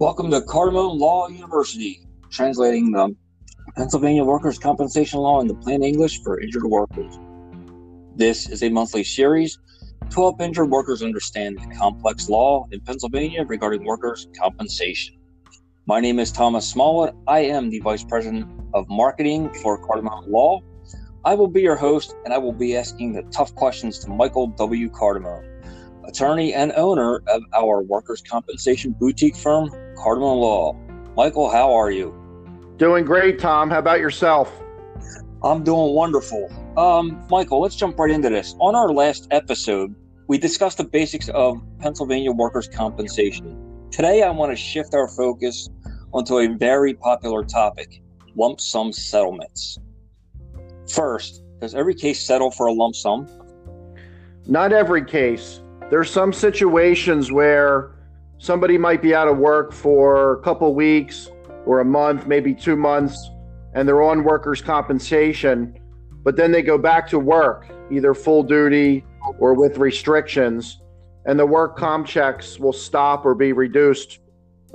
Welcome 0.00 0.32
to 0.32 0.40
Cardamone 0.40 0.98
Law 0.98 1.28
University, 1.28 2.04
translating 2.28 2.90
the 2.90 3.14
Pennsylvania 3.76 4.24
Workers' 4.24 4.58
Compensation 4.58 5.20
Law 5.20 5.40
into 5.40 5.54
plain 5.54 5.84
English 5.84 6.20
for 6.24 6.40
injured 6.40 6.64
workers. 6.64 7.16
This 8.16 8.48
is 8.48 8.64
a 8.64 8.68
monthly 8.70 9.04
series 9.04 9.56
to 10.10 10.16
help 10.16 10.40
injured 10.40 10.68
workers 10.68 11.04
understand 11.04 11.60
the 11.60 11.72
complex 11.76 12.28
law 12.28 12.66
in 12.72 12.80
Pennsylvania 12.80 13.44
regarding 13.44 13.84
workers' 13.84 14.26
compensation. 14.36 15.14
My 15.86 16.00
name 16.00 16.18
is 16.18 16.32
Thomas 16.32 16.68
Smallwood. 16.68 17.14
I 17.28 17.40
am 17.40 17.70
the 17.70 17.78
Vice 17.78 18.02
President 18.02 18.50
of 18.74 18.88
Marketing 18.88 19.48
for 19.62 19.80
Cardamone 19.80 20.28
Law. 20.28 20.60
I 21.24 21.36
will 21.36 21.46
be 21.46 21.62
your 21.62 21.76
host, 21.76 22.16
and 22.24 22.34
I 22.34 22.38
will 22.38 22.52
be 22.52 22.76
asking 22.76 23.12
the 23.12 23.22
tough 23.30 23.54
questions 23.54 24.00
to 24.00 24.10
Michael 24.10 24.48
W. 24.48 24.90
Cardamone 24.90 25.54
attorney 26.06 26.54
and 26.54 26.72
owner 26.76 27.22
of 27.28 27.42
our 27.54 27.82
workers' 27.82 28.22
compensation 28.22 28.92
boutique 28.92 29.36
firm, 29.36 29.70
Cardamone 29.96 30.40
Law. 30.40 30.76
Michael, 31.16 31.50
how 31.50 31.72
are 31.74 31.90
you? 31.90 32.14
Doing 32.76 33.04
great, 33.04 33.38
Tom. 33.38 33.70
How 33.70 33.78
about 33.78 34.00
yourself? 34.00 34.52
I'm 35.42 35.62
doing 35.62 35.94
wonderful. 35.94 36.50
Um, 36.76 37.24
Michael, 37.30 37.60
let's 37.60 37.76
jump 37.76 37.98
right 37.98 38.10
into 38.10 38.30
this. 38.30 38.56
On 38.58 38.74
our 38.74 38.90
last 38.90 39.28
episode, 39.30 39.94
we 40.26 40.38
discussed 40.38 40.78
the 40.78 40.84
basics 40.84 41.28
of 41.28 41.62
Pennsylvania 41.78 42.32
workers' 42.32 42.66
compensation. 42.66 43.88
Today, 43.90 44.22
I 44.22 44.30
want 44.30 44.50
to 44.50 44.56
shift 44.56 44.94
our 44.94 45.06
focus 45.06 45.68
onto 46.12 46.38
a 46.38 46.48
very 46.48 46.94
popular 46.94 47.44
topic 47.44 48.02
lump 48.36 48.60
sum 48.60 48.92
settlements. 48.92 49.78
First, 50.88 51.42
does 51.60 51.74
every 51.74 51.94
case 51.94 52.24
settle 52.26 52.50
for 52.50 52.66
a 52.66 52.72
lump 52.72 52.96
sum? 52.96 53.28
Not 54.46 54.72
every 54.72 55.04
case. 55.04 55.60
There's 55.90 56.10
some 56.10 56.32
situations 56.32 57.30
where 57.30 57.93
somebody 58.38 58.78
might 58.78 59.02
be 59.02 59.14
out 59.14 59.28
of 59.28 59.38
work 59.38 59.72
for 59.72 60.34
a 60.34 60.42
couple 60.42 60.74
weeks 60.74 61.30
or 61.66 61.80
a 61.80 61.84
month, 61.84 62.26
maybe 62.26 62.54
two 62.54 62.76
months, 62.76 63.30
and 63.74 63.88
they're 63.88 64.02
on 64.02 64.22
workers' 64.22 64.60
compensation, 64.60 65.78
but 66.22 66.36
then 66.36 66.52
they 66.52 66.62
go 66.62 66.78
back 66.78 67.08
to 67.08 67.18
work, 67.18 67.66
either 67.90 68.14
full 68.14 68.42
duty 68.42 69.04
or 69.38 69.54
with 69.54 69.78
restrictions, 69.78 70.80
and 71.26 71.38
the 71.38 71.46
work 71.46 71.76
comp 71.76 72.06
checks 72.06 72.58
will 72.58 72.72
stop 72.72 73.24
or 73.24 73.34
be 73.34 73.52
reduced 73.52 74.20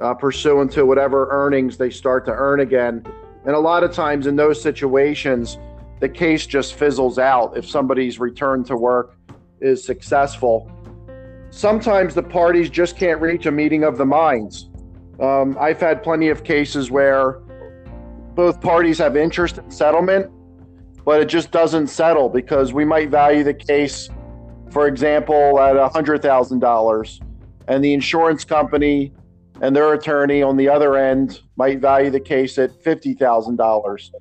uh, 0.02 0.14
pursuant 0.14 0.72
to 0.72 0.86
whatever 0.86 1.28
earnings 1.32 1.78
they 1.78 1.90
start 1.90 2.26
to 2.26 2.32
earn 2.32 2.62
again. 2.62 3.06
And 3.46 3.56
a 3.56 3.60
lot 3.60 3.84
of 3.84 3.92
times 3.92 4.28
in 4.28 4.36
those 4.36 4.62
situations, 4.62 5.58
the 6.00 6.10
case 6.10 6.46
just 6.46 6.76
fizzles 6.76 7.20
out 7.20 7.58
if 7.58 7.68
somebody's 7.70 8.20
return 8.20 8.64
to 8.66 8.78
work 8.78 9.18
is 9.60 9.84
successful 9.84 10.72
sometimes 11.52 12.14
the 12.14 12.24
parties 12.24 12.70
just 12.70 12.98
can't 12.98 13.22
reach 13.22 13.46
a 13.46 13.52
meeting 13.52 13.84
of 13.84 13.98
the 13.98 14.06
minds. 14.06 14.70
Um, 15.20 15.58
I've 15.60 15.80
had 15.80 16.02
plenty 16.02 16.30
of 16.30 16.44
cases 16.44 16.90
where 16.90 17.42
both 18.36 18.62
parties 18.62 19.00
have 19.00 19.18
interest 19.18 19.58
in 19.58 19.70
settlement, 19.70 20.32
but 21.04 21.20
it 21.22 21.28
just 21.28 21.52
doesn't 21.52 21.88
settle 21.88 22.30
because 22.30 22.72
we 22.72 22.86
might 22.86 23.10
value 23.10 23.44
the 23.44 23.54
case, 23.54 24.10
for 24.70 24.88
example, 24.88 25.60
at 25.60 25.76
$100,000, 25.76 27.20
and 27.68 27.84
the 27.84 27.94
insurance 27.94 28.46
company 28.46 29.14
and 29.62 29.76
their 29.76 29.94
attorney 29.94 30.42
on 30.42 30.56
the 30.56 30.70
other 30.70 30.96
end 30.96 31.42
might 31.58 31.80
value 31.80 32.10
the 32.10 32.20
case 32.20 32.58
at 32.58 32.72
$50,000. 32.72 34.12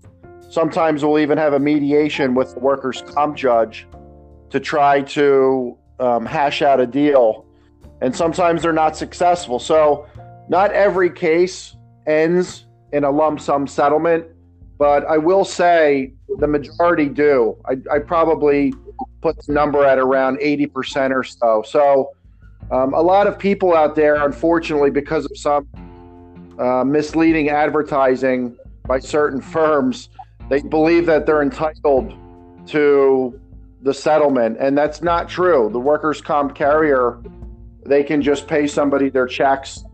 Sometimes 0.50 1.04
we'll 1.04 1.20
even 1.20 1.38
have 1.38 1.52
a 1.52 1.60
mediation 1.60 2.34
with 2.34 2.54
the 2.54 2.60
workers' 2.60 3.02
comp 3.02 3.36
judge 3.36 3.86
to 4.50 4.58
try 4.58 5.02
to 5.02 5.77
um, 6.00 6.24
hash 6.24 6.62
out 6.62 6.80
a 6.80 6.86
deal, 6.86 7.46
and 8.00 8.14
sometimes 8.14 8.62
they're 8.62 8.72
not 8.72 8.96
successful. 8.96 9.58
So, 9.58 10.06
not 10.48 10.72
every 10.72 11.10
case 11.10 11.76
ends 12.06 12.66
in 12.92 13.04
a 13.04 13.10
lump 13.10 13.40
sum 13.40 13.66
settlement, 13.66 14.26
but 14.78 15.04
I 15.06 15.18
will 15.18 15.44
say 15.44 16.12
the 16.38 16.46
majority 16.46 17.08
do. 17.08 17.56
I, 17.66 17.96
I 17.96 17.98
probably 17.98 18.72
put 19.20 19.44
the 19.44 19.52
number 19.52 19.84
at 19.84 19.98
around 19.98 20.38
80% 20.38 21.10
or 21.10 21.24
so. 21.24 21.62
So, 21.66 22.10
um, 22.70 22.94
a 22.94 23.00
lot 23.00 23.26
of 23.26 23.38
people 23.38 23.74
out 23.74 23.94
there, 23.94 24.24
unfortunately, 24.24 24.90
because 24.90 25.24
of 25.24 25.36
some 25.36 25.66
uh, 26.58 26.84
misleading 26.84 27.48
advertising 27.48 28.56
by 28.86 28.98
certain 28.98 29.40
firms, 29.40 30.10
they 30.48 30.60
believe 30.60 31.06
that 31.06 31.26
they're 31.26 31.42
entitled 31.42 32.14
to 32.66 33.40
the 33.82 33.94
settlement, 33.94 34.56
and 34.58 34.76
that's 34.76 35.02
not 35.02 35.28
true. 35.28 35.68
The 35.72 35.78
workers' 35.78 36.20
comp 36.20 36.54
carrier, 36.54 37.20
they 37.86 38.02
can 38.02 38.22
just 38.22 38.46
pay 38.46 38.66
somebody 38.66 39.08
their 39.08 39.26
checks 39.26 39.84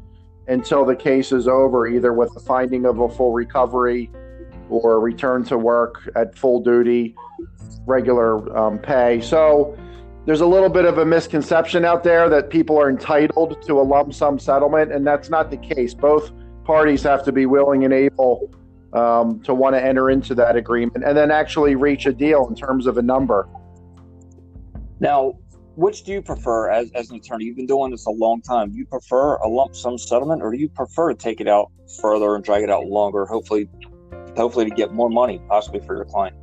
until 0.49 0.85
the 0.85 0.97
case 0.97 1.33
is 1.33 1.49
over, 1.49 1.87
either 1.87 2.13
with 2.13 2.33
the 2.35 2.41
finding 2.41 2.87
of 2.87 2.99
a 2.99 3.09
full 3.09 3.33
recovery 3.33 4.11
or 4.69 5.01
return 5.01 5.45
to 5.45 5.59
work 5.59 6.09
at 6.17 6.37
full 6.37 6.61
duty, 6.61 7.15
regular 7.87 8.57
um, 8.57 8.79
pay. 8.79 9.21
So 9.21 9.77
there's 10.27 10.41
a 10.41 10.47
little 10.47 10.71
bit 10.71 10.87
of 10.87 10.99
a 10.99 11.05
misconception 11.05 11.85
out 11.85 12.03
there 12.03 12.29
that 12.31 12.49
people 12.49 12.79
are 12.79 12.89
entitled 12.89 13.61
to 13.67 13.81
a 13.81 13.83
lump 13.83 14.15
sum 14.15 14.39
settlement, 14.39 14.93
and 14.93 15.07
that's 15.07 15.29
not 15.29 15.51
the 15.51 15.59
case. 15.59 15.93
Both 15.93 16.33
parties 16.65 17.03
have 17.03 17.25
to 17.25 17.33
be 17.33 17.45
willing 17.45 17.85
and 17.85 17.93
able 17.93 18.51
um, 18.95 19.41
to 19.41 19.53
want 19.55 19.75
to 19.75 19.85
enter 19.85 20.09
into 20.09 20.35
that 20.37 20.57
agreement 20.57 21.05
and 21.05 21.17
then 21.17 21.31
actually 21.31 21.75
reach 21.75 22.07
a 22.07 22.13
deal 22.13 22.47
in 22.49 22.55
terms 22.55 22.87
of 22.87 22.97
a 22.97 23.03
number. 23.03 23.47
Now, 25.05 25.35
which 25.77 26.05
do 26.05 26.13
you 26.13 26.23
prefer 26.23 26.71
as, 26.71 26.91
as 26.93 27.11
an 27.11 27.17
attorney? 27.17 27.45
You've 27.45 27.57
been 27.57 27.67
doing 27.67 27.91
this 27.91 28.07
a 28.07 28.11
long 28.11 28.41
time. 28.41 28.71
Do 28.71 28.79
you 28.79 28.87
prefer 28.87 29.37
a 29.37 29.47
lump 29.47 29.77
sum 29.77 29.99
settlement 29.99 30.41
or 30.41 30.51
do 30.51 30.57
you 30.57 30.71
prefer 30.71 31.13
to 31.13 31.15
take 31.15 31.43
it 31.43 31.47
out 31.47 31.71
further 32.01 32.35
and 32.35 32.43
drag 32.43 32.63
it 32.63 32.71
out 32.71 32.87
longer, 32.87 33.27
hopefully 33.27 33.69
hopefully 34.35 34.65
to 34.65 34.75
get 34.75 34.95
more 34.95 35.11
money 35.11 35.43
possibly 35.47 35.81
for 35.81 35.95
your 35.95 36.07
client? 36.07 36.35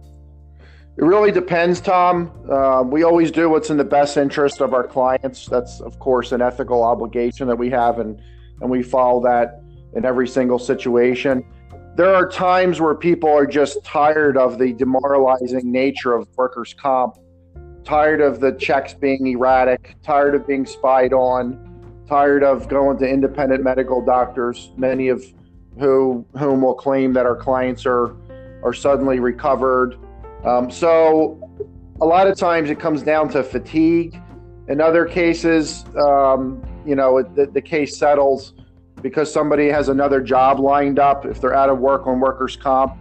It 0.96 1.04
really 1.04 1.32
depends, 1.32 1.82
Tom. 1.82 2.32
Uh, 2.48 2.84
we 2.84 3.02
always 3.02 3.32
do 3.32 3.50
what's 3.50 3.72
in 3.72 3.78
the 3.78 3.84
best 3.84 4.16
interest 4.16 4.62
of 4.62 4.76
our 4.76 4.86
clients. 4.86 5.48
That's, 5.48 5.82
of 5.82 5.98
course, 5.98 6.32
an 6.32 6.44
ethical 6.44 6.84
obligation 6.84 7.48
that 7.48 7.58
we 7.58 7.72
have, 7.72 7.98
and, 7.98 8.22
and 8.62 8.70
we 8.70 8.84
follow 8.84 9.24
that 9.24 9.64
in 9.96 10.06
every 10.06 10.28
single 10.28 10.60
situation. 10.60 11.44
There 11.96 12.14
are 12.14 12.30
times 12.30 12.80
where 12.80 12.94
people 12.94 13.30
are 13.30 13.48
just 13.48 13.84
tired 13.84 14.38
of 14.38 14.60
the 14.60 14.74
demoralizing 14.74 15.72
nature 15.72 16.14
of 16.14 16.28
workers' 16.38 16.76
comp 16.76 17.18
tired 17.84 18.22
of 18.22 18.40
the 18.40 18.54
checks 18.54 18.94
being 18.94 19.28
erratic, 19.28 19.96
tired 20.04 20.36
of 20.36 20.48
being 20.48 20.66
spied 20.66 21.14
on, 21.14 21.68
tired 22.08 22.44
of 22.44 22.68
going 22.68 22.98
to 23.00 23.08
independent 23.08 23.64
medical 23.64 24.04
doctors, 24.04 24.72
many 24.78 25.10
of 25.10 25.24
who 25.80 26.26
whom 26.38 26.62
will 26.62 26.74
claim 26.74 27.14
that 27.14 27.26
our 27.26 27.36
clients 27.36 27.86
are 27.86 28.16
are 28.64 28.74
suddenly 28.74 29.20
recovered. 29.20 29.98
Um, 30.46 30.70
so 30.70 31.40
a 32.02 32.06
lot 32.06 32.28
of 32.28 32.38
times 32.38 32.70
it 32.70 32.80
comes 32.80 33.02
down 33.02 33.30
to 33.30 33.44
fatigue. 33.44 34.20
In 34.68 34.82
other 34.82 35.06
cases, 35.06 35.86
um, 35.98 36.64
you 36.86 36.96
know, 36.96 37.22
the, 37.22 37.46
the 37.48 37.62
case 37.62 37.98
settles 37.98 38.54
because 39.02 39.32
somebody 39.32 39.68
has 39.68 39.90
another 39.90 40.22
job 40.22 40.60
lined 40.60 41.00
up 41.00 41.26
if 41.26 41.42
they're 41.42 41.56
out 41.56 41.70
of 41.70 41.80
work 41.80 42.06
on 42.06 42.20
workers' 42.20 42.56
comp, 42.56 42.96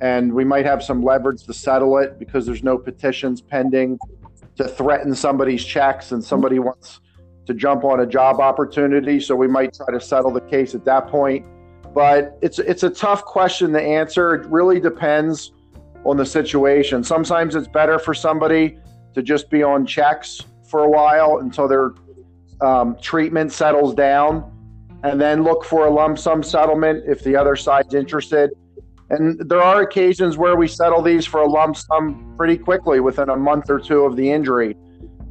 and 0.00 0.32
we 0.32 0.44
might 0.44 0.64
have 0.64 0.82
some 0.82 1.02
leverage 1.02 1.44
to 1.44 1.52
settle 1.52 1.98
it 1.98 2.18
because 2.18 2.46
there's 2.46 2.62
no 2.62 2.78
petitions 2.78 3.40
pending 3.40 3.98
to 4.56 4.68
threaten 4.68 5.14
somebody's 5.14 5.64
checks 5.64 6.12
and 6.12 6.22
somebody 6.22 6.58
wants 6.58 7.00
to 7.46 7.54
jump 7.54 7.84
on 7.84 8.00
a 8.00 8.06
job 8.06 8.40
opportunity. 8.40 9.20
So 9.20 9.34
we 9.34 9.48
might 9.48 9.74
try 9.74 9.86
to 9.92 10.00
settle 10.00 10.30
the 10.30 10.40
case 10.40 10.74
at 10.74 10.84
that 10.84 11.08
point. 11.08 11.46
But 11.94 12.38
it's 12.40 12.58
it's 12.60 12.84
a 12.84 12.90
tough 12.90 13.24
question 13.24 13.72
to 13.72 13.80
answer. 13.80 14.34
It 14.34 14.46
really 14.46 14.78
depends 14.78 15.52
on 16.04 16.16
the 16.16 16.24
situation. 16.24 17.02
Sometimes 17.02 17.54
it's 17.54 17.68
better 17.68 17.98
for 17.98 18.14
somebody 18.14 18.78
to 19.14 19.22
just 19.22 19.50
be 19.50 19.62
on 19.62 19.84
checks 19.84 20.40
for 20.68 20.84
a 20.84 20.88
while 20.88 21.38
until 21.38 21.66
their 21.66 21.94
um, 22.60 22.96
treatment 23.00 23.50
settles 23.52 23.94
down, 23.94 24.52
and 25.02 25.20
then 25.20 25.42
look 25.42 25.64
for 25.64 25.86
a 25.86 25.90
lump 25.90 26.18
sum 26.18 26.42
settlement 26.42 27.02
if 27.08 27.24
the 27.24 27.34
other 27.34 27.56
side's 27.56 27.94
interested. 27.94 28.50
And 29.10 29.38
there 29.48 29.60
are 29.60 29.82
occasions 29.82 30.38
where 30.38 30.56
we 30.56 30.68
settle 30.68 31.02
these 31.02 31.26
for 31.26 31.40
a 31.40 31.46
lump 31.46 31.76
sum 31.76 32.34
pretty 32.36 32.56
quickly 32.56 33.00
within 33.00 33.28
a 33.28 33.36
month 33.36 33.68
or 33.68 33.80
two 33.80 34.04
of 34.04 34.16
the 34.16 34.30
injury. 34.30 34.76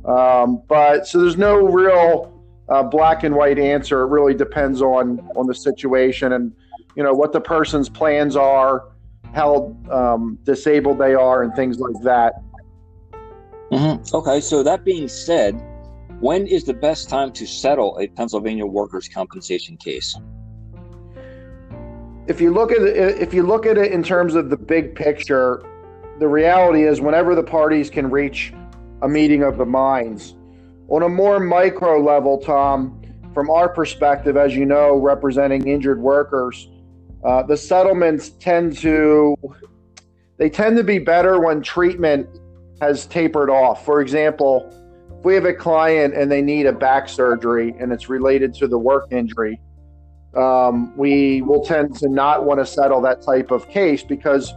Um, 0.06 0.62
but 0.68 1.08
so 1.08 1.22
there's 1.22 1.38
no 1.38 1.56
real 1.56 2.34
uh, 2.70 2.84
black 2.84 3.24
and 3.24 3.36
white 3.36 3.58
answer. 3.58 4.02
It 4.02 4.08
really 4.08 4.34
depends 4.34 4.82
on 4.82 5.20
on 5.36 5.48
the 5.48 5.56
situation 5.56 6.34
and 6.34 6.54
you 6.96 7.04
know 7.04 7.14
what 7.14 7.32
the 7.32 7.42
person's 7.42 7.90
plans 7.90 8.36
are, 8.36 8.90
how 9.34 9.76
um, 9.90 10.38
disabled 10.44 10.98
they 10.98 11.16
are, 11.16 11.44
and 11.44 11.54
things 11.56 11.80
like 11.80 12.02
that. 12.04 12.34
Mm-hmm. 13.72 14.16
Okay, 14.16 14.42
so 14.42 14.64
that 14.64 14.84
being 14.84 15.08
said, 15.08 15.54
when 16.20 16.48
is 16.48 16.66
the 16.66 16.74
best 16.74 17.08
time 17.08 17.32
to 17.34 17.46
settle 17.46 17.98
a 18.00 18.08
Pennsylvania 18.08 18.66
workers' 18.66 19.08
compensation 19.08 19.78
case? 19.78 20.18
If 22.30 22.40
you 22.40 22.54
look 22.54 22.72
at 22.72 22.84
it, 22.84 23.20
if 23.20 23.34
you 23.34 23.42
look 23.42 23.66
at 23.66 23.78
it 23.78 23.92
in 23.92 24.04
terms 24.04 24.36
of 24.36 24.52
the 24.52 24.56
big 24.56 24.94
picture, 24.94 25.64
the 26.20 26.28
reality 26.28 26.84
is 26.84 27.02
whenever 27.02 27.34
the 27.34 27.44
parties 27.44 27.90
can 27.90 28.10
reach 28.10 28.54
a 29.02 29.10
meeting 29.10 29.42
of 29.44 29.58
the 29.58 29.66
minds. 29.66 30.36
On 30.90 31.02
a 31.02 31.10
more 31.10 31.40
micro 31.40 32.00
level, 32.00 32.38
Tom, 32.38 33.02
from 33.34 33.50
our 33.50 33.68
perspective, 33.68 34.38
as 34.38 34.56
you 34.56 34.66
know, 34.66 34.96
representing 34.96 35.68
injured 35.68 36.00
workers, 36.00 36.70
uh, 37.24 37.44
the 37.44 37.58
settlements 37.58 38.30
tend 38.30 38.78
to 38.78 39.36
they 40.38 40.50
tend 40.50 40.78
to 40.78 40.84
be 40.84 41.00
better 41.00 41.40
when 41.40 41.62
treatment 41.62 42.30
has 42.80 43.08
tapered 43.08 43.50
off. 43.50 43.84
For 43.84 44.02
example, 44.02 44.72
if 45.18 45.26
we 45.26 45.34
have 45.34 45.46
a 45.46 45.54
client 45.54 46.14
and 46.14 46.32
they 46.32 46.42
need 46.42 46.68
a 46.68 46.72
back 46.74 47.10
surgery 47.10 47.76
and 47.80 47.92
it's 47.92 48.08
related 48.08 48.54
to 48.56 48.68
the 48.68 48.78
work 48.78 49.08
injury, 49.12 49.60
um, 50.36 50.96
we 50.96 51.42
will 51.42 51.64
tend 51.64 51.96
to 51.98 52.10
not 52.10 52.46
want 52.46 52.60
to 52.60 52.66
settle 52.66 53.02
that 53.02 53.22
type 53.22 53.52
of 53.52 53.68
case 53.70 54.04
because 54.04 54.54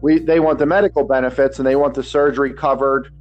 we 0.00 0.18
they 0.18 0.40
want 0.40 0.58
the 0.58 0.66
medical 0.66 1.04
benefits 1.04 1.58
and 1.58 1.66
they 1.66 1.76
want 1.76 1.94
the 1.94 2.02
surgery 2.02 2.52
covered 2.52 3.12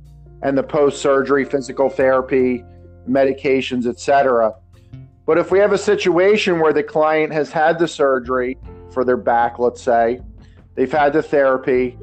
and 0.41 0.57
the 0.57 0.63
post-surgery 0.63 1.45
physical 1.45 1.89
therapy, 1.89 2.63
medications, 3.07 3.85
etc. 3.85 4.53
But 5.25 5.37
if 5.37 5.51
we 5.51 5.59
have 5.59 5.71
a 5.71 5.77
situation 5.77 6.59
where 6.59 6.73
the 6.73 6.83
client 6.83 7.31
has 7.31 7.51
had 7.51 7.77
the 7.77 7.87
surgery 7.87 8.57
for 8.91 9.05
their 9.05 9.17
back, 9.17 9.59
let's 9.59 9.81
say, 9.81 10.19
they've 10.75 10.91
had 10.91 11.13
the 11.13 11.21
therapy, 11.21 11.97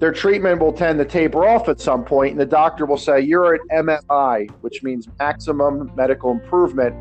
their 0.00 0.12
treatment 0.12 0.60
will 0.60 0.72
tend 0.72 0.98
to 0.98 1.04
taper 1.04 1.46
off 1.46 1.68
at 1.68 1.80
some 1.80 2.04
point, 2.04 2.32
and 2.32 2.40
the 2.40 2.46
doctor 2.46 2.86
will 2.86 2.98
say, 2.98 3.20
You're 3.20 3.54
at 3.54 3.60
MMI, 3.72 4.50
which 4.62 4.82
means 4.82 5.06
maximum 5.18 5.92
medical 5.94 6.32
improvement, 6.32 6.96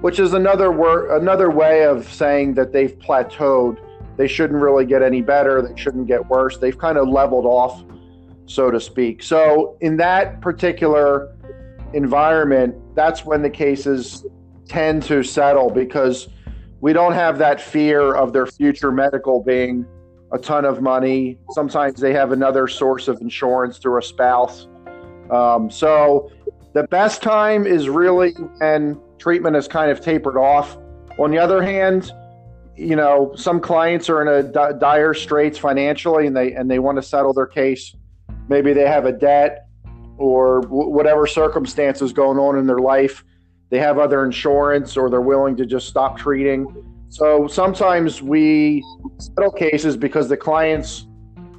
which 0.00 0.18
is 0.18 0.32
another 0.32 0.70
another 1.14 1.50
way 1.50 1.84
of 1.84 2.10
saying 2.12 2.54
that 2.54 2.72
they've 2.72 2.98
plateaued. 2.98 3.78
They 4.16 4.28
shouldn't 4.28 4.60
really 4.60 4.84
get 4.84 5.02
any 5.02 5.22
better, 5.22 5.62
they 5.62 5.78
shouldn't 5.80 6.06
get 6.06 6.26
worse. 6.28 6.58
They've 6.58 6.76
kind 6.76 6.98
of 6.98 7.08
leveled 7.08 7.46
off, 7.46 7.82
so 8.46 8.70
to 8.70 8.80
speak. 8.80 9.22
So, 9.22 9.76
in 9.80 9.96
that 9.98 10.40
particular 10.40 11.34
environment, 11.94 12.74
that's 12.94 13.24
when 13.24 13.42
the 13.42 13.50
cases 13.50 14.26
tend 14.68 15.02
to 15.04 15.22
settle 15.22 15.70
because 15.70 16.28
we 16.80 16.92
don't 16.92 17.12
have 17.12 17.38
that 17.38 17.60
fear 17.60 18.14
of 18.14 18.32
their 18.32 18.46
future 18.46 18.92
medical 18.92 19.42
being 19.42 19.86
a 20.32 20.38
ton 20.38 20.64
of 20.64 20.80
money. 20.80 21.38
Sometimes 21.50 22.00
they 22.00 22.12
have 22.12 22.32
another 22.32 22.68
source 22.68 23.08
of 23.08 23.20
insurance 23.20 23.78
through 23.78 23.98
a 23.98 24.02
spouse. 24.02 24.68
Um, 25.30 25.70
so 25.70 26.30
the 26.72 26.84
best 26.84 27.22
time 27.22 27.66
is 27.66 27.88
really 27.88 28.32
when 28.60 29.00
treatment 29.20 29.54
has 29.54 29.68
kind 29.68 29.90
of 29.90 30.00
tapered 30.00 30.36
off. 30.36 30.76
On 31.18 31.30
the 31.30 31.38
other 31.38 31.62
hand, 31.62 32.12
you 32.76 32.96
know, 32.96 33.32
some 33.36 33.60
clients 33.60 34.08
are 34.08 34.22
in 34.22 34.28
a 34.28 34.42
di- 34.42 34.72
dire 34.78 35.14
straits 35.14 35.58
financially, 35.58 36.26
and 36.26 36.36
they 36.36 36.52
and 36.54 36.70
they 36.70 36.78
want 36.78 36.96
to 36.96 37.02
settle 37.02 37.32
their 37.32 37.46
case. 37.46 37.94
Maybe 38.48 38.72
they 38.72 38.86
have 38.86 39.06
a 39.06 39.12
debt 39.12 39.66
or 40.16 40.62
w- 40.62 40.88
whatever 40.88 41.26
circumstances 41.26 42.12
going 42.12 42.38
on 42.38 42.58
in 42.58 42.66
their 42.66 42.78
life. 42.78 43.22
They 43.68 43.78
have 43.78 43.98
other 43.98 44.24
insurance, 44.24 44.96
or 44.96 45.08
they're 45.10 45.20
willing 45.20 45.56
to 45.56 45.66
just 45.66 45.86
stop 45.86 46.18
treating 46.18 46.66
so 47.10 47.48
sometimes 47.48 48.22
we 48.22 48.84
settle 49.18 49.50
cases 49.50 49.96
because 49.96 50.28
the 50.28 50.36
clients 50.36 51.08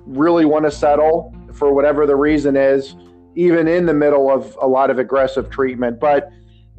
really 0.05 0.45
want 0.45 0.63
to 0.63 0.71
settle 0.71 1.35
for 1.53 1.73
whatever 1.73 2.05
the 2.05 2.15
reason 2.15 2.55
is, 2.55 2.95
even 3.35 3.67
in 3.67 3.85
the 3.85 3.93
middle 3.93 4.31
of 4.31 4.57
a 4.61 4.67
lot 4.67 4.89
of 4.89 4.97
aggressive 4.97 5.49
treatment. 5.49 5.99
But 5.99 6.29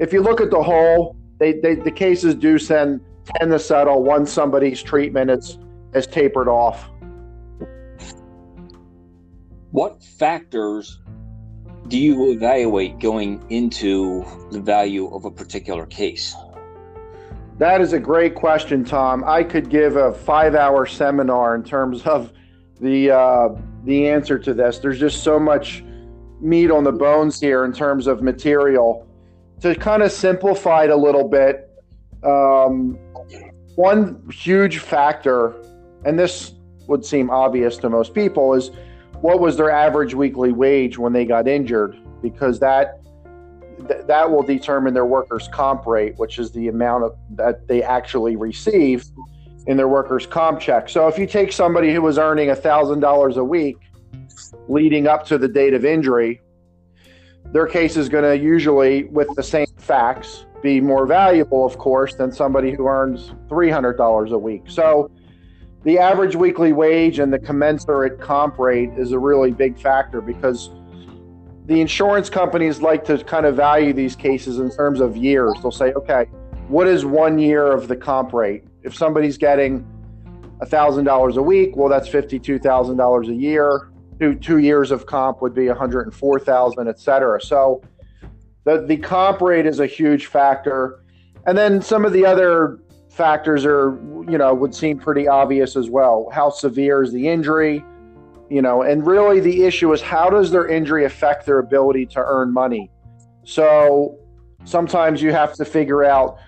if 0.03 0.13
you 0.13 0.21
look 0.21 0.41
at 0.41 0.51
the 0.51 0.61
whole, 0.61 1.17
they, 1.39 1.53
they 1.61 1.77
the 1.77 1.91
cases 1.91 2.35
do 2.35 2.59
send, 2.59 3.01
tend 3.37 3.53
to 3.53 3.59
settle 3.59 4.03
once 4.03 4.33
somebody's 4.33 4.83
treatment 4.83 5.31
is, 5.31 5.59
is 5.95 6.09
tapered 6.09 6.49
off. 6.49 6.91
What 9.71 10.03
factors 10.03 11.01
do 11.87 11.97
you 11.97 12.33
evaluate 12.33 12.99
going 12.99 13.45
into 13.49 14.25
the 14.51 14.61
value 14.61 15.07
of 15.15 15.25
a 15.25 15.31
particular 15.31 15.87
case? 15.87 16.35
That 17.59 17.81
is 17.81 17.93
a 17.93 18.01
great 18.01 18.35
question, 18.35 18.85
Tom. 18.85 19.23
I 19.25 19.45
could 19.45 19.71
give 19.71 19.95
a 19.95 20.13
five-hour 20.13 20.87
seminar 20.87 21.55
in 21.55 21.63
terms 21.63 22.03
of 22.03 22.33
the 22.81 23.13
uh, 23.13 23.51
the 23.85 24.09
answer 24.09 24.37
to 24.37 24.53
this. 24.53 24.79
There's 24.79 24.99
just 24.99 25.23
so 25.23 25.39
much 25.39 25.85
meat 26.41 26.73
on 26.73 26.83
the 26.83 26.93
bones 26.93 27.39
here 27.39 27.65
in 27.65 27.73
terms 27.73 28.09
of 28.09 28.21
material. 28.21 29.07
To 29.63 29.77
kind 29.77 30.03
of 30.03 30.11
simplify 30.11 30.85
it 30.85 30.91
a 30.91 30.97
little 30.97 31.29
bit, 31.29 31.71
um, 32.25 32.99
one 33.77 34.29
huge 34.31 34.79
factor, 34.79 35.55
and 36.05 36.19
this 36.19 36.55
would 36.89 37.05
seem 37.05 37.31
obvious 37.31 37.77
to 37.79 37.89
most 37.89 38.13
people, 38.13 38.55
is 38.55 38.73
what 39.21 39.39
was 39.39 39.57
their 39.57 39.71
average 39.71 40.15
weekly 40.15 40.51
wage 40.51 40.99
when 40.99 41.13
they 41.13 41.25
got 41.25 41.47
injured, 41.47 41.97
because 42.21 42.59
that 42.59 43.01
th- 43.89 44.05
that 44.07 44.31
will 44.31 44.43
determine 44.43 44.95
their 44.95 45.07
workers' 45.07 45.49
comp 45.53 45.87
rate, 45.87 46.15
which 46.17 46.41
is 46.41 46.51
the 46.51 46.67
amount 46.67 47.05
of, 47.05 47.17
that 47.31 47.69
they 47.69 47.85
actually 47.85 48.35
receive 48.35 49.05
in 49.69 49.77
their 49.77 49.89
workers' 49.89 50.27
comp 50.27 50.59
check. 50.59 50.89
So 50.89 51.07
if 51.07 51.19
you 51.19 51.27
take 51.27 51.53
somebody 51.53 51.95
who 51.95 52.03
was 52.03 52.19
earning 52.19 52.49
$1,000 52.49 53.37
a 53.37 53.45
week 53.45 53.77
leading 54.69 55.07
up 55.07 55.25
to 55.27 55.39
the 55.39 55.49
date 55.49 55.73
of 55.73 55.85
injury, 55.85 56.41
their 57.47 57.67
case 57.67 57.97
is 57.97 58.09
going 58.09 58.25
to 58.25 58.37
usually, 58.43 59.05
with 59.05 59.35
the 59.35 59.43
same 59.43 59.67
facts, 59.77 60.47
be 60.63 60.81
more 60.81 61.07
valuable, 61.07 61.67
of 61.67 61.77
course, 61.77 62.15
than 62.15 62.33
somebody 62.33 62.73
who 62.73 62.87
earns 62.87 63.33
$300 63.49 64.31
a 64.31 64.39
week. 64.39 64.63
So 64.69 65.11
the 65.85 65.99
average 65.99 66.37
weekly 66.37 66.73
wage 66.73 67.19
and 67.19 67.33
the 67.33 67.39
commensurate 67.39 68.21
comp 68.21 68.59
rate 68.59 68.91
is 68.97 69.13
a 69.13 69.19
really 69.19 69.51
big 69.51 69.79
factor 69.79 70.21
because 70.21 70.71
the 71.67 71.81
insurance 71.81 72.31
companies 72.31 72.81
like 72.81 73.05
to 73.05 73.23
kind 73.25 73.47
of 73.47 73.57
value 73.57 73.93
these 73.93 74.17
cases 74.17 74.59
in 74.59 74.71
terms 74.71 75.01
of 75.01 75.17
years. 75.17 75.53
They'll 75.63 75.71
say, 75.71 75.93
okay, 75.93 76.25
what 76.69 76.87
is 76.87 77.05
one 77.05 77.39
year 77.39 77.71
of 77.71 77.89
the 77.89 77.97
comp 77.97 78.33
rate? 78.33 78.65
If 78.83 78.95
somebody's 78.95 79.37
getting 79.37 79.87
$1,000 80.61 81.37
a 81.37 81.43
week, 81.43 81.77
well, 81.77 81.89
that's 81.89 82.09
$52,000 82.09 83.29
a 83.29 83.35
year. 83.35 83.92
Two, 84.23 84.37
two 84.37 84.59
years 84.59 84.93
of 84.93 85.05
comp 85.05 85.43
would 85.43 85.53
be 85.53 85.67
104,000, 85.67 86.89
et 86.89 87.01
cetera. 87.01 87.41
So 87.41 87.83
the, 88.63 88.87
the 88.87 88.97
comp 88.97 89.41
rate 89.41 89.67
is 89.67 89.81
a 89.81 89.87
huge 89.87 90.27
factor. 90.27 91.03
And 91.45 91.59
then 91.59 91.83
some 91.83 92.05
of 92.05 92.13
the 92.13 92.25
other 92.25 92.79
factors 93.11 93.65
are, 93.65 93.99
you 94.31 94.39
know, 94.39 94.55
would 94.55 94.77
seem 94.77 95.01
pretty 95.01 95.27
obvious 95.27 95.75
as 95.75 95.91
well. 95.91 96.29
How 96.33 96.51
severe 96.51 97.03
is 97.03 97.13
the 97.13 97.29
injury? 97.29 97.85
you 98.53 98.61
know, 98.61 98.83
and 98.83 99.07
really 99.07 99.41
the 99.41 99.65
issue 99.65 99.91
is 99.95 100.03
how 100.03 100.29
does 100.29 100.51
their 100.51 100.69
injury 100.69 101.07
affect 101.07 101.47
their 101.47 101.59
ability 101.59 102.05
to 102.05 102.19
earn 102.19 102.53
money? 102.53 102.91
So 103.45 104.19
sometimes 104.65 105.23
you 105.23 105.33
have 105.33 105.55
to 105.55 105.65
figure 105.65 106.05
out 106.05 106.39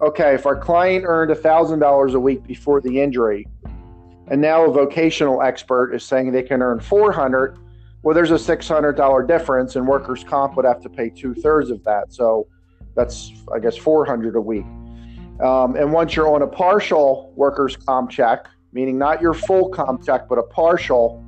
okay, 0.00 0.34
if 0.34 0.46
our 0.46 0.56
client 0.56 1.04
earned 1.06 1.30
$1,000 1.30 2.14
a 2.14 2.20
week 2.20 2.46
before 2.46 2.80
the 2.80 3.00
injury, 3.00 3.46
and 4.28 4.40
now 4.40 4.64
a 4.64 4.72
vocational 4.72 5.42
expert 5.42 5.94
is 5.94 6.04
saying 6.04 6.32
they 6.32 6.42
can 6.42 6.62
earn 6.62 6.80
400 6.80 7.58
well, 8.06 8.14
there's 8.14 8.30
a 8.30 8.34
$600 8.34 9.26
difference, 9.26 9.74
and 9.74 9.84
workers' 9.84 10.22
comp 10.22 10.54
would 10.54 10.64
have 10.64 10.80
to 10.82 10.88
pay 10.88 11.10
two 11.10 11.34
thirds 11.34 11.70
of 11.70 11.82
that. 11.82 12.12
So 12.12 12.46
that's, 12.94 13.32
I 13.52 13.58
guess, 13.58 13.76
400 13.76 14.36
a 14.36 14.40
week. 14.40 14.64
Um, 15.40 15.74
and 15.74 15.92
once 15.92 16.14
you're 16.14 16.32
on 16.32 16.42
a 16.42 16.46
partial 16.46 17.32
workers' 17.34 17.76
comp 17.76 18.10
check, 18.10 18.46
meaning 18.72 18.96
not 18.96 19.20
your 19.20 19.34
full 19.34 19.70
comp 19.70 20.06
check, 20.06 20.28
but 20.28 20.38
a 20.38 20.44
partial, 20.44 21.20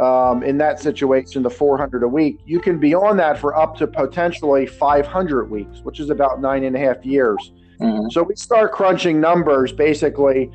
um, 0.00 0.42
in 0.42 0.58
that 0.58 0.80
situation, 0.80 1.44
the 1.44 1.50
400 1.50 2.02
a 2.02 2.08
week, 2.08 2.40
you 2.44 2.58
can 2.58 2.80
be 2.80 2.92
on 2.92 3.16
that 3.18 3.38
for 3.38 3.56
up 3.56 3.76
to 3.76 3.86
potentially 3.86 4.66
500 4.66 5.48
weeks, 5.48 5.78
which 5.84 6.00
is 6.00 6.10
about 6.10 6.40
nine 6.40 6.64
and 6.64 6.74
a 6.74 6.78
half 6.80 7.06
years. 7.06 7.52
Mm-hmm. 7.80 8.08
So 8.10 8.24
we 8.24 8.34
start 8.34 8.72
crunching 8.72 9.20
numbers, 9.20 9.70
basically 9.70 10.50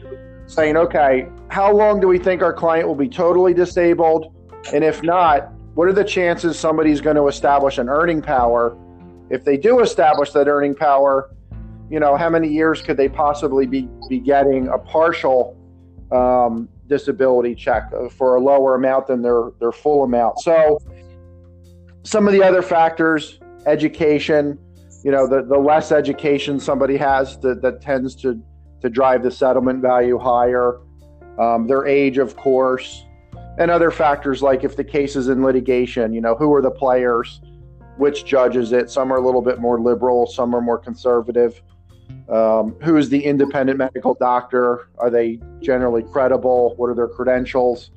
saying, 0.50 0.75
okay, 0.75 1.27
how 1.50 1.72
long 1.72 2.00
do 2.00 2.08
we 2.08 2.18
think 2.18 2.41
our 2.41 2.53
client 2.53 2.88
will 2.88 2.96
be 2.96 3.08
totally 3.08 3.53
disabled? 3.53 4.36
And 4.74 4.84
if 4.84 5.03
not, 5.03 5.51
what 5.75 5.88
are 5.88 5.94
the 5.94 6.03
chances 6.03 6.58
somebody's 6.58 7.01
going 7.01 7.15
to 7.15 7.27
establish 7.27 7.77
an 7.77 7.88
earning 7.88 8.22
power? 8.22 8.75
If 9.29 9.46
they 9.46 9.58
do 9.58 9.79
establish 9.79 10.32
that 10.32 10.48
earning 10.48 10.74
power, 10.74 11.29
you 11.89 12.00
know, 12.00 12.18
how 12.18 12.29
many 12.29 12.48
years 12.48 12.82
could 12.82 12.98
they 12.98 13.08
possibly 13.10 13.68
be, 13.68 13.88
be 14.10 14.20
getting 14.20 14.68
a 14.70 14.77
partial 14.79 15.56
um, 16.12 16.68
disability 16.88 17.53
check 17.53 17.91
uh, 17.96 18.10
for 18.10 18.36
a 18.36 18.41
lower 18.41 18.74
amount 18.74 19.06
than 19.06 19.22
their, 19.22 19.51
their 19.60 19.72
full 19.72 20.03
amount. 20.03 20.39
So, 20.39 20.79
some 22.03 22.27
of 22.27 22.34
the 22.34 22.41
other 22.41 22.63
factors, 22.63 23.39
education, 23.68 24.58
you 25.03 25.12
know, 25.12 25.27
the, 25.27 25.44
the 25.44 25.58
less 25.58 25.91
education 25.91 26.60
somebody 26.60 26.98
has 26.98 27.38
that, 27.41 27.62
that 27.62 27.82
tends 27.82 28.15
to, 28.15 28.41
to 28.82 28.90
drive 28.90 29.24
the 29.24 29.32
settlement 29.32 29.82
value 29.82 30.18
higher, 30.18 30.80
um, 31.38 31.68
their 31.68 31.86
age, 31.86 32.18
of 32.18 32.36
course, 32.36 33.06
and 33.58 33.70
other 33.70 33.92
factors 33.92 34.42
like 34.42 34.64
if 34.64 34.76
the 34.76 34.84
case 34.84 35.16
is 35.16 35.28
in 35.28 35.44
litigation, 35.44 36.14
you 36.14 36.22
know, 36.22 36.36
who 36.36 36.54
are 36.54 36.62
the 36.62 36.72
players, 36.72 37.42
which 37.98 38.26
judge 38.26 38.56
is 38.56 38.72
it? 38.72 38.90
Some 38.90 39.12
are 39.12 39.18
a 39.18 39.22
little 39.22 39.42
bit 39.42 39.60
more 39.60 39.80
liberal, 39.80 40.26
some 40.26 40.56
are 40.56 40.62
more 40.62 40.78
conservative. 40.78 41.62
Um, 42.30 42.76
who 42.82 42.98
is 42.98 43.10
the 43.10 43.24
independent 43.24 43.78
medical 43.78 44.14
doctor? 44.14 44.90
Are 44.98 45.10
they 45.10 45.40
generally 45.62 46.04
credible? 46.04 46.76
What 46.78 46.88
are 46.88 46.96
their 46.96 47.08
credentials? 47.08 47.92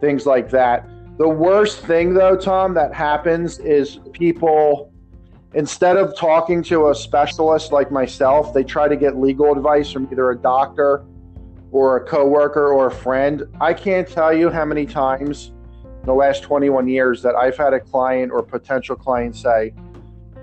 Things 0.00 0.26
like 0.26 0.50
that. 0.50 0.88
The 1.18 1.28
worst 1.28 1.80
thing, 1.80 2.14
though, 2.14 2.36
Tom, 2.36 2.74
that 2.74 2.92
happens 2.92 3.58
is 3.60 4.00
people 4.12 4.92
instead 5.54 5.96
of 5.96 6.16
talking 6.16 6.62
to 6.64 6.88
a 6.88 6.94
specialist 6.94 7.72
like 7.72 7.90
myself, 7.90 8.52
they 8.52 8.64
try 8.64 8.88
to 8.88 8.96
get 8.96 9.16
legal 9.18 9.52
advice 9.52 9.90
from 9.90 10.08
either 10.10 10.30
a 10.30 10.36
doctor 10.36 11.04
or 11.70 11.96
a 11.96 12.04
coworker 12.04 12.72
or 12.72 12.88
a 12.88 12.90
friend. 12.90 13.44
I 13.60 13.74
can't 13.74 14.08
tell 14.08 14.32
you 14.32 14.50
how 14.50 14.64
many 14.64 14.86
times 14.86 15.52
in 15.84 16.06
the 16.06 16.14
last 16.14 16.42
21 16.42 16.88
years 16.88 17.22
that 17.22 17.34
I've 17.34 17.56
had 17.56 17.72
a 17.72 17.80
client 17.80 18.30
or 18.32 18.42
potential 18.42 18.96
client 18.96 19.36
say, 19.36 19.72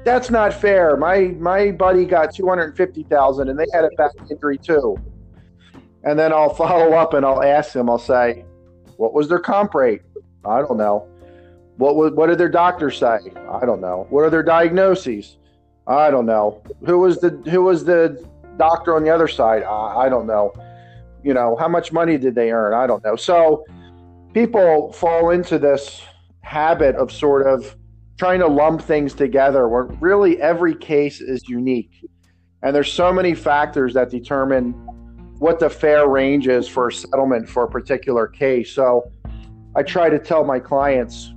"That's 0.04 0.30
not 0.30 0.54
fair. 0.54 0.98
My 0.98 1.36
my 1.40 1.72
buddy 1.72 2.06
got 2.06 2.34
250,000 2.34 3.50
and 3.50 3.60
they 3.60 3.68
had 3.74 3.86
a 3.86 3.90
back 3.98 4.12
injury 4.30 4.58
too." 4.58 4.98
And 6.04 6.18
then 6.18 6.34
I'll 6.34 6.54
follow 6.66 6.94
up 6.94 7.14
and 7.14 7.26
I'll 7.26 7.44
ask 7.44 7.74
them, 7.74 7.90
I'll 7.90 7.98
say, 7.98 8.46
"What 8.98 9.14
was 9.14 9.30
their 9.30 9.40
comp 9.40 9.74
rate?" 9.74 10.02
I 10.44 10.62
don't 10.62 10.78
know. 10.78 11.08
What 11.78 11.96
was, 11.96 12.14
what 12.14 12.28
did 12.28 12.38
their 12.38 12.50
doctor 12.50 12.92
say? 12.92 13.20
I 13.50 13.66
don't 13.66 13.82
know. 13.82 14.08
What 14.10 14.22
are 14.22 14.30
their 14.30 14.44
diagnoses? 14.44 15.38
I 15.88 16.12
don't 16.12 16.26
know. 16.26 16.62
Who 16.86 17.00
was 17.00 17.20
the 17.20 17.30
who 17.50 17.64
was 17.64 17.84
the 17.84 18.24
doctor 18.58 18.96
on 18.96 19.04
the 19.04 19.10
other 19.10 19.28
side? 19.28 19.64
I, 19.64 20.06
I 20.06 20.10
don't 20.10 20.28
know. 20.28 20.54
You 21.24 21.34
know, 21.34 21.56
how 21.56 21.68
much 21.68 21.92
money 21.92 22.18
did 22.18 22.36
they 22.36 22.52
earn? 22.52 22.74
I 22.74 22.88
don't 22.88 23.04
know. 23.04 23.16
So 23.16 23.66
people 24.34 24.92
fall 24.94 25.32
into 25.32 25.60
this 25.60 26.02
habit 26.42 26.96
of 26.96 27.12
sort 27.12 27.48
of 27.48 27.76
trying 28.18 28.40
to 28.40 28.48
lump 28.48 28.82
things 28.82 29.14
together 29.14 29.68
where 29.68 29.84
really 30.00 30.40
every 30.42 30.76
case 30.76 31.22
is 31.22 31.48
unique. 31.50 32.06
And 32.64 32.76
there's 32.76 32.92
so 32.92 33.12
many 33.12 33.34
factors 33.34 33.94
that 33.96 34.10
determine 34.12 34.74
what 35.40 35.60
the 35.60 35.70
fair 35.70 36.08
range 36.08 36.48
is 36.48 36.68
for 36.68 36.92
settlement 36.92 37.50
for 37.50 37.64
a 37.64 37.68
particular 37.68 38.28
case. 38.28 38.72
So 38.72 39.12
I 39.76 39.82
try 39.82 40.10
to 40.10 40.20
tell 40.20 40.44
my 40.44 40.60
clients 40.60 41.34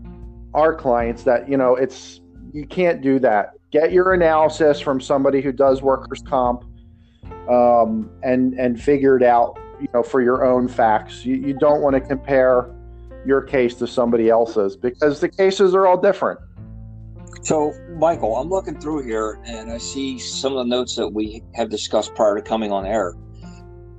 our 0.54 0.74
clients 0.74 1.24
that 1.24 1.48
you 1.48 1.56
know 1.56 1.76
it's 1.76 2.20
you 2.52 2.66
can't 2.66 3.02
do 3.02 3.18
that. 3.18 3.50
Get 3.70 3.92
your 3.92 4.14
analysis 4.14 4.80
from 4.80 5.00
somebody 5.00 5.40
who 5.40 5.52
does 5.52 5.82
workers' 5.82 6.22
comp, 6.26 6.64
um, 7.50 8.10
and 8.22 8.54
and 8.54 8.80
figure 8.80 9.16
it 9.16 9.22
out. 9.22 9.58
You 9.80 9.88
know, 9.92 10.02
for 10.02 10.22
your 10.22 10.44
own 10.44 10.68
facts. 10.68 11.24
You, 11.26 11.34
you 11.34 11.52
don't 11.54 11.82
want 11.82 11.94
to 11.94 12.00
compare 12.00 12.72
your 13.26 13.42
case 13.42 13.74
to 13.74 13.86
somebody 13.86 14.30
else's 14.30 14.76
because 14.76 15.20
the 15.20 15.28
cases 15.28 15.74
are 15.74 15.86
all 15.86 16.00
different. 16.00 16.38
So, 17.42 17.74
Michael, 17.98 18.36
I'm 18.36 18.48
looking 18.48 18.78
through 18.78 19.04
here 19.04 19.38
and 19.44 19.70
I 19.70 19.78
see 19.78 20.18
some 20.18 20.56
of 20.56 20.64
the 20.64 20.70
notes 20.70 20.96
that 20.96 21.08
we 21.08 21.42
have 21.54 21.68
discussed 21.68 22.14
prior 22.14 22.36
to 22.36 22.42
coming 22.42 22.72
on 22.72 22.86
air. 22.86 23.14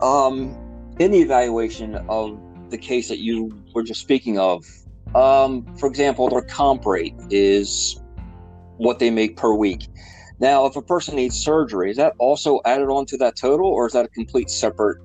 Um, 0.02 0.58
in 0.98 1.12
the 1.12 1.20
evaluation 1.20 1.96
of 2.10 2.40
the 2.70 2.78
case 2.78 3.08
that 3.10 3.20
you 3.20 3.52
were 3.74 3.84
just 3.84 4.02
speaking 4.02 4.40
of, 4.40 4.66
um, 5.15 5.65
for 5.77 5.88
example, 5.88 6.29
their 6.29 6.41
comp 6.41 6.86
rate 6.86 7.15
is 7.29 8.01
what 8.77 9.00
they 9.00 9.10
make 9.10 9.38
per 9.38 9.53
week. 9.53 9.88
Now, 10.39 10.65
if 10.65 10.75
a 10.75 10.81
person 10.81 11.15
needs 11.15 11.38
surgery, 11.38 11.91
is 11.91 11.98
that 11.98 12.13
also 12.19 12.60
added 12.65 12.89
on 12.89 13.05
to 13.07 13.17
that 13.17 13.38
total, 13.38 13.67
or 13.67 13.88
is 13.88 13.93
that 13.93 14.05
a 14.05 14.10
complete 14.10 14.50
separate 14.50 14.98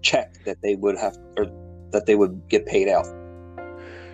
check 0.00 0.42
that 0.44 0.56
they 0.62 0.76
would 0.76 0.96
have 0.96 1.16
or 1.36 1.46
that 1.90 2.06
they 2.06 2.14
would 2.14 2.48
get 2.48 2.64
paid 2.64 2.88
out? 2.88 3.06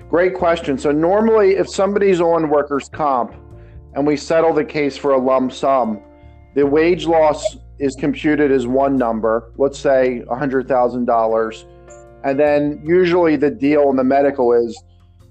Great 0.08 0.34
question. 0.34 0.76
So 0.76 0.90
normally, 0.90 1.52
if 1.52 1.68
somebody's 1.68 2.20
on 2.20 2.48
workers' 2.48 2.88
comp 2.88 3.32
and 3.94 4.04
we 4.04 4.16
settle 4.16 4.52
the 4.52 4.64
case 4.64 4.96
for 4.96 5.12
a 5.12 5.18
lump 5.18 5.52
sum, 5.52 6.02
the 6.56 6.66
wage 6.66 7.06
loss 7.06 7.56
is 7.78 7.94
computed 7.94 8.50
as 8.50 8.66
one 8.66 8.96
number. 8.96 9.52
Let's 9.56 9.78
say 9.78 10.24
hundred 10.28 10.66
thousand 10.66 11.04
dollars 11.04 11.64
and 12.24 12.38
then 12.38 12.82
usually 12.84 13.36
the 13.36 13.50
deal 13.50 13.90
in 13.90 13.96
the 13.96 14.04
medical 14.04 14.52
is 14.52 14.82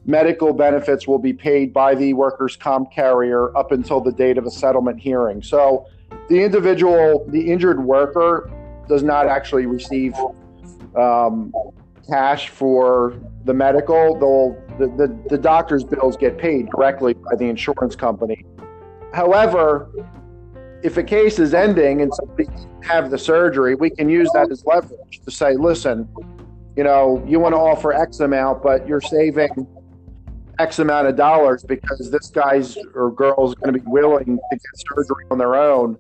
medical 0.05 0.53
benefits 0.53 1.07
will 1.07 1.19
be 1.19 1.33
paid 1.33 1.71
by 1.73 1.93
the 1.93 2.13
workers' 2.13 2.55
comp 2.55 2.91
carrier 2.91 3.55
up 3.55 3.71
until 3.71 4.01
the 4.01 4.11
date 4.11 4.37
of 4.37 4.45
a 4.45 4.51
settlement 4.51 4.99
hearing. 4.99 5.41
So 5.43 5.85
the 6.29 6.43
individual, 6.43 7.25
the 7.29 7.51
injured 7.51 7.83
worker, 7.83 8.49
does 8.87 9.03
not 9.03 9.27
actually 9.27 9.67
receive 9.67 10.15
um, 10.95 11.53
cash 12.09 12.49
for 12.49 13.13
the 13.45 13.53
medical. 13.53 14.17
They'll, 14.17 14.57
the, 14.79 14.87
the, 14.95 15.29
the 15.29 15.37
doctor's 15.37 15.83
bills 15.83 16.17
get 16.17 16.37
paid 16.37 16.69
directly 16.71 17.13
by 17.13 17.35
the 17.35 17.45
insurance 17.45 17.95
company. 17.95 18.45
However, 19.13 19.91
if 20.81 20.97
a 20.97 21.03
case 21.03 21.39
is 21.39 21.53
ending 21.53 22.01
and 22.01 22.11
somebody 22.13 22.47
have 22.83 23.11
the 23.11 23.17
surgery, 23.17 23.75
we 23.75 23.89
can 23.89 24.09
use 24.09 24.29
that 24.33 24.49
as 24.49 24.65
leverage 24.65 25.21
to 25.23 25.31
say, 25.31 25.55
listen, 25.55 26.07
you 26.75 26.83
know, 26.83 27.23
you 27.27 27.39
want 27.39 27.53
to 27.53 27.59
offer 27.59 27.93
X 27.93 28.19
amount, 28.19 28.63
but 28.63 28.87
you're 28.87 29.01
saving 29.01 29.67
X 30.59 30.79
amount 30.79 31.07
of 31.07 31.15
dollars 31.15 31.63
because 31.63 32.11
this 32.11 32.27
guy's 32.27 32.77
or 32.93 33.11
girl's 33.11 33.55
going 33.55 33.73
to 33.73 33.79
be 33.79 33.85
willing 33.87 34.25
to 34.25 34.41
get 34.51 34.59
surgery 34.75 35.25
on 35.31 35.37
their 35.37 35.55
own. 35.55 35.97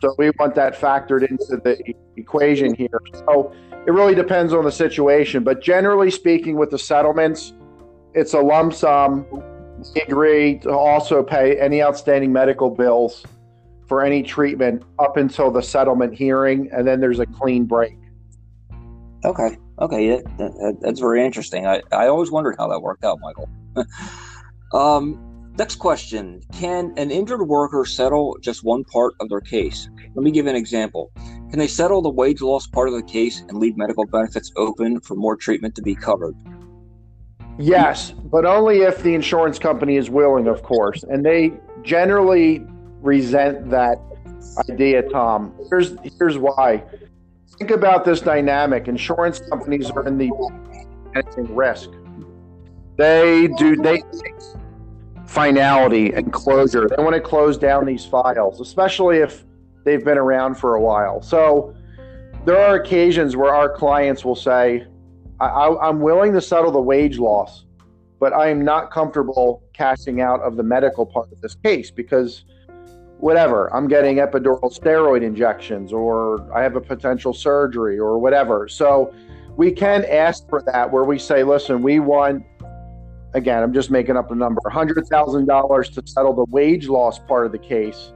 So 0.00 0.14
we 0.16 0.30
want 0.38 0.54
that 0.54 0.74
factored 0.74 1.28
into 1.28 1.60
the 1.62 1.94
equation 2.16 2.74
here. 2.74 3.00
So 3.12 3.52
it 3.86 3.90
really 3.90 4.14
depends 4.14 4.52
on 4.52 4.64
the 4.64 4.72
situation. 4.72 5.42
But 5.42 5.60
generally 5.60 6.10
speaking, 6.10 6.56
with 6.56 6.70
the 6.70 6.78
settlements, 6.78 7.52
it's 8.14 8.34
a 8.34 8.40
lump 8.40 8.74
sum. 8.74 9.26
We 9.94 10.02
agree 10.02 10.58
to 10.60 10.70
also 10.70 11.22
pay 11.22 11.58
any 11.58 11.82
outstanding 11.82 12.32
medical 12.32 12.70
bills 12.70 13.24
for 13.86 14.04
any 14.04 14.22
treatment 14.22 14.82
up 14.98 15.16
until 15.16 15.50
the 15.50 15.62
settlement 15.62 16.14
hearing, 16.14 16.68
and 16.72 16.86
then 16.86 17.00
there's 17.00 17.20
a 17.20 17.26
clean 17.26 17.64
break. 17.64 17.96
Okay. 19.24 19.56
Okay, 19.80 20.08
yeah, 20.08 20.20
that, 20.38 20.78
that's 20.80 21.00
very 21.00 21.24
interesting. 21.24 21.66
I, 21.66 21.82
I 21.92 22.08
always 22.08 22.30
wondered 22.30 22.56
how 22.58 22.68
that 22.68 22.80
worked 22.80 23.04
out, 23.04 23.18
Michael. 23.20 23.48
um, 24.74 25.52
next 25.56 25.76
question 25.76 26.42
Can 26.52 26.92
an 26.96 27.10
injured 27.10 27.46
worker 27.46 27.84
settle 27.84 28.36
just 28.40 28.64
one 28.64 28.84
part 28.84 29.14
of 29.20 29.28
their 29.28 29.40
case? 29.40 29.88
Let 30.14 30.22
me 30.24 30.30
give 30.30 30.46
an 30.46 30.56
example. 30.56 31.12
Can 31.50 31.58
they 31.58 31.68
settle 31.68 32.02
the 32.02 32.10
wage 32.10 32.40
loss 32.40 32.66
part 32.66 32.88
of 32.88 32.94
the 32.94 33.02
case 33.02 33.40
and 33.48 33.58
leave 33.58 33.76
medical 33.76 34.04
benefits 34.04 34.52
open 34.56 35.00
for 35.00 35.14
more 35.14 35.36
treatment 35.36 35.74
to 35.76 35.82
be 35.82 35.94
covered? 35.94 36.34
Yes, 37.58 38.12
but 38.12 38.44
only 38.44 38.82
if 38.82 39.02
the 39.02 39.14
insurance 39.14 39.58
company 39.58 39.96
is 39.96 40.10
willing, 40.10 40.46
of 40.46 40.62
course. 40.62 41.02
And 41.04 41.24
they 41.24 41.52
generally 41.82 42.64
resent 43.00 43.70
that 43.70 43.98
idea, 44.70 45.02
Tom. 45.02 45.54
Here's 45.70 45.94
here's 46.18 46.38
why 46.38 46.84
think 47.56 47.70
about 47.70 48.04
this 48.04 48.20
dynamic. 48.20 48.88
Insurance 48.88 49.40
companies 49.40 49.90
are 49.90 50.06
in 50.06 50.18
the 50.18 50.30
risk. 51.48 51.90
They 52.96 53.48
do 53.58 53.76
they 53.76 54.02
finality 55.26 56.12
and 56.14 56.32
closure. 56.32 56.88
They 56.88 57.02
want 57.02 57.14
to 57.14 57.20
close 57.20 57.58
down 57.58 57.86
these 57.86 58.04
files, 58.04 58.60
especially 58.60 59.18
if 59.18 59.44
they've 59.84 60.04
been 60.04 60.18
around 60.18 60.56
for 60.56 60.74
a 60.74 60.80
while. 60.80 61.22
So 61.22 61.74
there 62.44 62.58
are 62.58 62.76
occasions 62.76 63.36
where 63.36 63.54
our 63.54 63.68
clients 63.68 64.24
will 64.24 64.36
say, 64.36 64.86
I, 65.40 65.88
am 65.88 66.00
willing 66.00 66.32
to 66.32 66.40
settle 66.40 66.72
the 66.72 66.80
wage 66.80 67.18
loss, 67.18 67.64
but 68.18 68.32
I 68.32 68.48
am 68.48 68.64
not 68.64 68.90
comfortable 68.90 69.62
cashing 69.72 70.20
out 70.20 70.40
of 70.40 70.56
the 70.56 70.62
medical 70.64 71.06
part 71.06 71.30
of 71.30 71.40
this 71.40 71.54
case 71.54 71.90
because 71.90 72.44
whatever, 73.18 73.74
I'm 73.74 73.88
getting 73.88 74.16
epidural 74.16 74.72
steroid 74.72 75.22
injections 75.22 75.92
or 75.92 76.46
I 76.54 76.62
have 76.62 76.76
a 76.76 76.80
potential 76.80 77.34
surgery 77.34 77.98
or 77.98 78.18
whatever. 78.18 78.68
So 78.68 79.12
we 79.56 79.72
can 79.72 80.04
ask 80.04 80.48
for 80.48 80.62
that 80.62 80.90
where 80.90 81.04
we 81.04 81.18
say, 81.18 81.42
listen, 81.42 81.82
we 81.82 81.98
want, 81.98 82.44
again, 83.34 83.62
I'm 83.62 83.74
just 83.74 83.90
making 83.90 84.16
up 84.16 84.30
a 84.30 84.34
number, 84.34 84.60
$100,000 84.66 85.94
to 85.94 86.02
settle 86.06 86.32
the 86.32 86.44
wage 86.44 86.88
loss 86.88 87.18
part 87.18 87.46
of 87.46 87.52
the 87.52 87.58
case, 87.58 88.12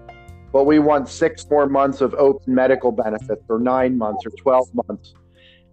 but 0.52 0.64
we 0.64 0.78
want 0.78 1.08
six 1.08 1.44
more 1.50 1.66
months 1.66 2.00
of 2.00 2.14
open 2.14 2.54
medical 2.54 2.92
benefits 2.92 3.42
or 3.48 3.58
nine 3.58 3.98
months 3.98 4.24
or 4.24 4.30
12 4.30 4.68
months. 4.86 5.14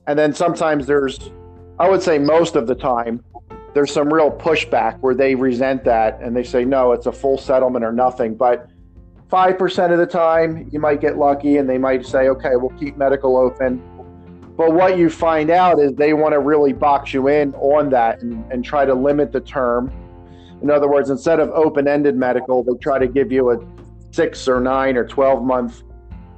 And 0.08 0.18
then 0.18 0.34
sometimes 0.34 0.88
there's, 0.88 1.20
I 1.78 1.88
would 1.88 2.02
say 2.02 2.18
most 2.18 2.56
of 2.56 2.66
the 2.66 2.76
time, 2.76 3.24
there's 3.76 3.94
some 3.94 4.12
real 4.12 4.32
pushback 4.32 4.98
where 5.02 5.14
they 5.14 5.36
resent 5.36 5.84
that 5.84 6.20
and 6.20 6.36
they 6.36 6.44
say, 6.44 6.66
no, 6.66 6.94
it's 6.94 7.06
a 7.06 7.12
full 7.12 7.38
settlement 7.38 7.86
or 7.86 7.92
nothing. 7.92 8.34
But 8.34 8.68
5% 9.30 9.92
of 9.92 10.00
the 10.00 10.08
time, 10.08 10.68
you 10.72 10.80
might 10.80 11.02
get 11.02 11.18
lucky 11.18 11.58
and 11.58 11.70
they 11.70 11.78
might 11.78 12.06
say, 12.06 12.30
okay, 12.30 12.56
we'll 12.56 12.78
keep 12.80 12.98
medical 12.98 13.38
open. 13.38 13.78
But 14.58 14.74
what 14.74 14.98
you 14.98 15.10
find 15.10 15.50
out 15.52 15.80
is 15.80 15.94
they 15.94 16.14
want 16.14 16.34
to 16.34 16.40
really 16.40 16.74
box 16.74 17.14
you 17.14 17.28
in 17.28 17.54
on 17.56 17.90
that 17.92 18.22
and, 18.22 18.52
and 18.52 18.66
try 18.66 18.86
to 18.86 18.94
limit 18.94 19.32
the 19.32 19.40
term. 19.40 19.92
In 20.62 20.70
other 20.72 20.90
words, 20.90 21.10
instead 21.10 21.40
of 21.40 21.50
open 21.52 21.88
ended 21.88 22.16
medical, 22.16 22.64
they 22.64 22.74
try 22.82 22.98
to 22.98 23.08
give 23.08 23.32
you 23.32 23.52
a 23.52 23.58
six 24.12 24.48
or 24.48 24.60
nine 24.60 24.98
or 24.98 25.06
12 25.06 25.44
month 25.44 25.84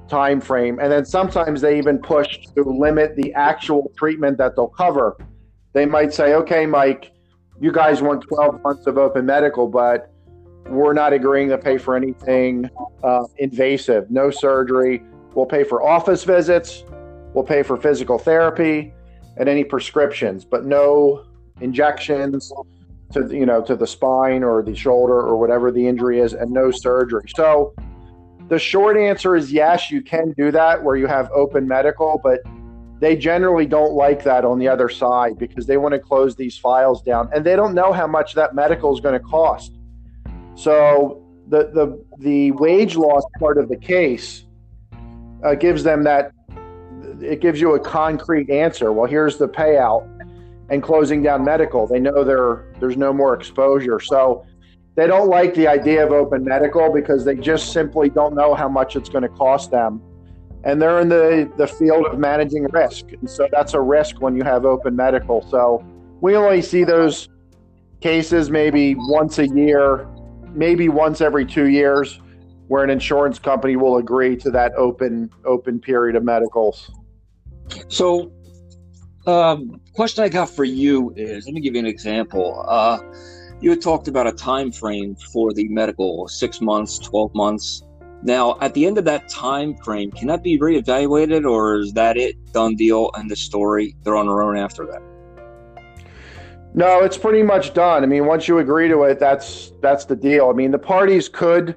time 0.09 0.41
frame. 0.41 0.77
And 0.79 0.91
then 0.91 1.05
sometimes 1.05 1.61
they 1.61 1.77
even 1.77 1.97
push 1.97 2.45
to 2.55 2.63
limit 2.63 3.15
the 3.15 3.33
actual 3.33 3.91
treatment 3.97 4.37
that 4.37 4.55
they'll 4.55 4.67
cover. 4.67 5.17
They 5.73 5.85
might 5.85 6.13
say, 6.13 6.33
okay, 6.33 6.65
Mike, 6.65 7.11
you 7.61 7.71
guys 7.71 8.01
want 8.01 8.23
12 8.27 8.61
months 8.61 8.85
of 8.85 8.97
open 8.97 9.25
medical, 9.25 9.67
but 9.67 10.10
we're 10.67 10.93
not 10.93 11.13
agreeing 11.13 11.49
to 11.49 11.57
pay 11.57 11.77
for 11.77 11.95
anything 11.95 12.69
uh, 13.03 13.23
invasive, 13.37 14.09
no 14.09 14.31
surgery. 14.31 15.03
We'll 15.33 15.45
pay 15.45 15.63
for 15.63 15.81
office 15.81 16.23
visits, 16.23 16.83
we'll 17.33 17.43
pay 17.43 17.63
for 17.63 17.77
physical 17.77 18.17
therapy 18.17 18.93
and 19.37 19.47
any 19.47 19.63
prescriptions, 19.63 20.43
but 20.45 20.65
no 20.65 21.25
injections, 21.61 22.51
to 23.13 23.27
you 23.27 23.45
know 23.45 23.61
to 23.61 23.75
the 23.75 23.87
spine 23.87 24.43
or 24.43 24.63
the 24.63 24.75
shoulder 24.75 25.19
or 25.19 25.37
whatever 25.37 25.71
the 25.71 25.85
injury 25.85 26.19
is, 26.19 26.33
and 26.33 26.51
no 26.51 26.71
surgery. 26.71 27.23
So 27.35 27.73
the 28.47 28.59
short 28.59 28.97
answer 28.97 29.35
is 29.35 29.51
yes, 29.51 29.91
you 29.91 30.01
can 30.01 30.33
do 30.37 30.51
that 30.51 30.83
where 30.83 30.95
you 30.95 31.07
have 31.07 31.29
open 31.31 31.67
medical, 31.67 32.19
but 32.23 32.41
they 32.99 33.15
generally 33.15 33.65
don't 33.65 33.93
like 33.93 34.23
that 34.23 34.45
on 34.45 34.59
the 34.59 34.67
other 34.67 34.87
side 34.87 35.39
because 35.39 35.65
they 35.65 35.77
want 35.77 35.93
to 35.93 35.99
close 35.99 36.35
these 36.35 36.57
files 36.57 37.01
down 37.01 37.29
and 37.33 37.43
they 37.43 37.55
don't 37.55 37.73
know 37.73 37.91
how 37.91 38.05
much 38.05 38.35
that 38.35 38.53
medical 38.53 38.93
is 38.93 38.99
going 38.99 39.19
to 39.19 39.25
cost. 39.25 39.77
So 40.55 41.23
the 41.47 41.69
the 41.73 42.03
the 42.19 42.51
wage 42.51 42.95
loss 42.95 43.23
part 43.39 43.57
of 43.57 43.69
the 43.69 43.77
case 43.77 44.45
uh, 45.43 45.55
gives 45.55 45.83
them 45.83 46.03
that 46.03 46.31
it 47.21 47.41
gives 47.41 47.59
you 47.61 47.75
a 47.75 47.79
concrete 47.79 48.49
answer. 48.49 48.91
Well, 48.91 49.09
here's 49.09 49.37
the 49.37 49.47
payout 49.47 50.07
and 50.69 50.81
closing 50.81 51.21
down 51.21 51.43
medical. 51.43 51.87
They 51.87 51.99
know 51.99 52.23
there 52.23 52.65
there's 52.79 52.97
no 52.97 53.13
more 53.13 53.33
exposure. 53.33 53.99
So 53.99 54.45
they 54.95 55.07
don't 55.07 55.29
like 55.29 55.53
the 55.53 55.67
idea 55.67 56.05
of 56.05 56.11
open 56.11 56.43
medical 56.43 56.91
because 56.91 57.23
they 57.23 57.35
just 57.35 57.71
simply 57.71 58.09
don't 58.09 58.35
know 58.35 58.53
how 58.53 58.67
much 58.67 58.95
it's 58.95 59.09
going 59.09 59.23
to 59.23 59.29
cost 59.29 59.71
them. 59.71 60.01
And 60.63 60.81
they're 60.81 60.99
in 60.99 61.09
the, 61.09 61.51
the 61.57 61.65
field 61.65 62.05
of 62.05 62.19
managing 62.19 62.65
risk. 62.65 63.05
And 63.13 63.29
so 63.29 63.47
that's 63.51 63.73
a 63.73 63.79
risk 63.79 64.21
when 64.21 64.35
you 64.35 64.43
have 64.43 64.65
open 64.65 64.95
medical. 64.95 65.41
So 65.49 65.83
we 66.19 66.35
only 66.35 66.61
see 66.61 66.83
those 66.83 67.29
cases 68.01 68.51
maybe 68.51 68.95
once 68.95 69.39
a 69.39 69.47
year, 69.47 70.07
maybe 70.53 70.89
once 70.89 71.21
every 71.21 71.45
two 71.45 71.67
years, 71.67 72.19
where 72.67 72.83
an 72.83 72.89
insurance 72.89 73.39
company 73.39 73.75
will 73.75 73.97
agree 73.97 74.35
to 74.37 74.51
that 74.51 74.73
open 74.75 75.29
open 75.45 75.79
period 75.79 76.15
of 76.15 76.23
medicals. 76.23 76.91
So 77.87 78.31
um, 79.27 79.79
question 79.93 80.23
I 80.23 80.29
got 80.29 80.49
for 80.49 80.63
you 80.63 81.13
is 81.15 81.45
let 81.45 81.53
me 81.53 81.61
give 81.61 81.75
you 81.75 81.79
an 81.79 81.85
example. 81.85 82.65
Uh, 82.67 82.99
you 83.61 83.69
had 83.69 83.81
talked 83.81 84.07
about 84.07 84.27
a 84.27 84.31
time 84.31 84.71
frame 84.71 85.15
for 85.15 85.53
the 85.53 85.67
medical 85.69 86.27
six 86.27 86.61
months 86.61 86.97
12 86.99 87.33
months 87.35 87.83
now 88.23 88.57
at 88.59 88.73
the 88.73 88.85
end 88.85 88.97
of 88.97 89.05
that 89.05 89.29
time 89.29 89.75
frame 89.83 90.11
can 90.11 90.27
that 90.27 90.43
be 90.43 90.59
reevaluated 90.59 91.49
or 91.49 91.79
is 91.79 91.93
that 91.93 92.17
it 92.17 92.35
done 92.53 92.75
deal 92.75 93.11
and 93.15 93.29
the 93.29 93.35
story 93.35 93.95
they're 94.03 94.15
on 94.15 94.27
their 94.27 94.41
own 94.41 94.57
after 94.57 94.85
that 94.85 95.01
no 96.73 97.01
it's 97.01 97.17
pretty 97.17 97.43
much 97.43 97.73
done 97.73 98.03
i 98.03 98.05
mean 98.05 98.25
once 98.25 98.47
you 98.47 98.59
agree 98.59 98.87
to 98.87 99.03
it 99.03 99.19
that's 99.19 99.71
that's 99.81 100.05
the 100.05 100.15
deal 100.15 100.49
i 100.49 100.53
mean 100.53 100.71
the 100.71 100.79
parties 100.79 101.27
could 101.27 101.75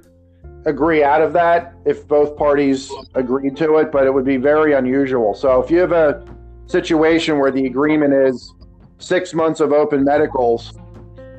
agree 0.67 1.03
out 1.03 1.21
of 1.21 1.33
that 1.33 1.75
if 1.85 2.07
both 2.09 2.37
parties 2.37 2.91
agreed 3.15 3.57
to 3.57 3.77
it 3.77 3.93
but 3.93 4.07
it 4.07 4.15
would 4.15 4.25
be 4.25 4.37
very 4.37 4.73
unusual 4.75 5.35
so 5.35 5.61
if 5.61 5.71
you 5.71 5.79
have 5.79 5.93
a 5.93 6.25
situation 6.67 7.39
where 7.39 7.51
the 7.51 7.67
agreement 7.67 8.15
is 8.15 8.55
six 8.99 9.35
months 9.35 9.61
of 9.61 9.73
open 9.73 10.05
medicals 10.05 10.73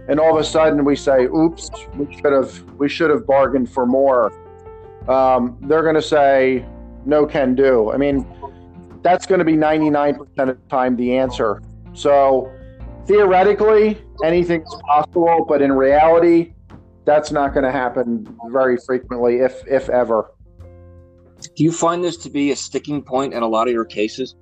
and 0.08 0.20
all 0.20 0.36
of 0.36 0.40
a 0.40 0.44
sudden 0.44 0.86
we 0.86 0.96
say, 0.96 1.26
"Oops, 1.26 1.70
we 1.96 2.14
should 2.14 2.32
have 2.32 2.62
we 2.78 2.88
should 2.88 3.10
have 3.10 3.26
bargained 3.26 3.70
for 3.70 3.86
more." 3.86 4.32
Um, 5.08 5.58
they're 5.62 5.84
going 5.84 5.96
to 5.96 6.02
say, 6.02 6.66
"No 7.06 7.26
can 7.26 7.56
do." 7.56 7.92
I 7.92 7.98
mean, 7.98 8.26
that's 9.02 9.26
going 9.26 9.40
to 9.40 9.46
be 9.46 9.56
99% 9.56 10.20
of 10.38 10.48
the 10.48 10.70
time 10.70 10.96
the 10.96 11.18
answer. 11.18 11.62
So 11.94 12.52
theoretically, 13.06 14.02
anything's 14.24 14.74
possible, 14.88 15.46
but 15.48 15.62
in 15.62 15.72
reality, 15.72 16.54
that's 17.06 17.32
not 17.32 17.54
going 17.54 17.64
to 17.64 17.72
happen 17.72 18.28
very 18.50 18.78
frequently, 18.78 19.38
if 19.38 19.66
if 19.68 19.90
ever. 19.90 20.32
Do 21.56 21.64
you 21.64 21.72
find 21.72 22.04
this 22.04 22.18
to 22.18 22.30
be 22.30 22.52
a 22.52 22.56
sticking 22.56 23.04
point 23.04 23.34
in 23.34 23.44
a 23.44 23.48
lot 23.48 23.68
of 23.68 23.74
your 23.74 23.86
cases? 23.86 24.36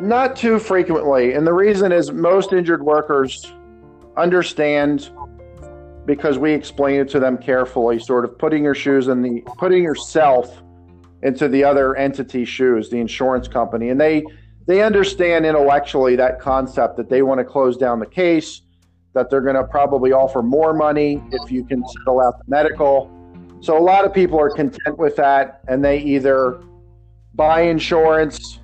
Not 0.00 0.36
too 0.36 0.58
frequently, 0.58 1.34
and 1.34 1.46
the 1.46 1.52
reason 1.52 1.92
is 1.92 2.10
most 2.10 2.52
injured 2.52 2.82
workers 2.82 3.52
understand 4.16 5.10
because 6.06 6.38
we 6.38 6.52
explain 6.52 7.00
it 7.00 7.08
to 7.10 7.20
them 7.20 7.38
carefully, 7.38 7.98
sort 7.98 8.24
of 8.24 8.36
putting 8.38 8.64
your 8.64 8.74
shoes 8.74 9.08
in 9.08 9.22
the 9.22 9.42
putting 9.58 9.82
yourself 9.82 10.62
into 11.22 11.48
the 11.48 11.62
other 11.62 11.94
entity's 11.96 12.48
shoes, 12.48 12.90
the 12.90 12.98
insurance 12.98 13.46
company, 13.46 13.90
and 13.90 14.00
they 14.00 14.24
they 14.66 14.82
understand 14.82 15.44
intellectually 15.44 16.16
that 16.16 16.40
concept 16.40 16.96
that 16.96 17.08
they 17.08 17.22
want 17.22 17.38
to 17.38 17.44
close 17.44 17.76
down 17.76 17.98
the 17.98 18.06
case, 18.06 18.62
that 19.14 19.30
they're 19.30 19.40
going 19.40 19.56
to 19.56 19.64
probably 19.64 20.12
offer 20.12 20.42
more 20.42 20.72
money 20.72 21.22
if 21.32 21.50
you 21.50 21.64
can 21.64 21.84
settle 21.88 22.20
out 22.20 22.38
the 22.38 22.44
medical. 22.48 23.10
So 23.60 23.78
a 23.78 23.80
lot 23.80 24.04
of 24.04 24.12
people 24.12 24.40
are 24.40 24.50
content 24.50 24.98
with 24.98 25.16
that, 25.16 25.60
and 25.68 25.84
they 25.84 25.98
either 25.98 26.62
buy 27.34 27.62
insurance 27.62 28.60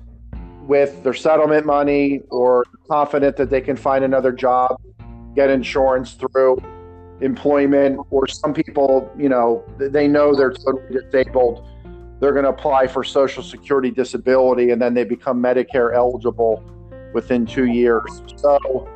with 0.61 1.03
their 1.03 1.13
settlement 1.13 1.65
money 1.65 2.21
or 2.29 2.65
confident 2.89 3.35
that 3.37 3.49
they 3.49 3.61
can 3.61 3.75
find 3.75 4.03
another 4.03 4.31
job 4.31 4.79
get 5.35 5.49
insurance 5.49 6.13
through 6.13 6.57
employment, 7.21 7.99
or 8.09 8.27
some 8.27 8.53
people, 8.53 9.11
you 9.17 9.29
know, 9.29 9.63
they 9.77 10.07
know 10.07 10.33
they're 10.35 10.51
totally 10.51 11.01
disabled. 11.01 11.65
They're 12.19 12.33
going 12.33 12.43
to 12.43 12.49
apply 12.49 12.87
for 12.87 13.03
Social 13.03 13.43
Security 13.43 13.91
disability 13.91 14.71
and 14.71 14.81
then 14.81 14.93
they 14.93 15.03
become 15.03 15.41
Medicare 15.41 15.95
eligible 15.95 16.63
within 17.13 17.45
two 17.45 17.65
years. 17.65 18.21
So 18.35 18.89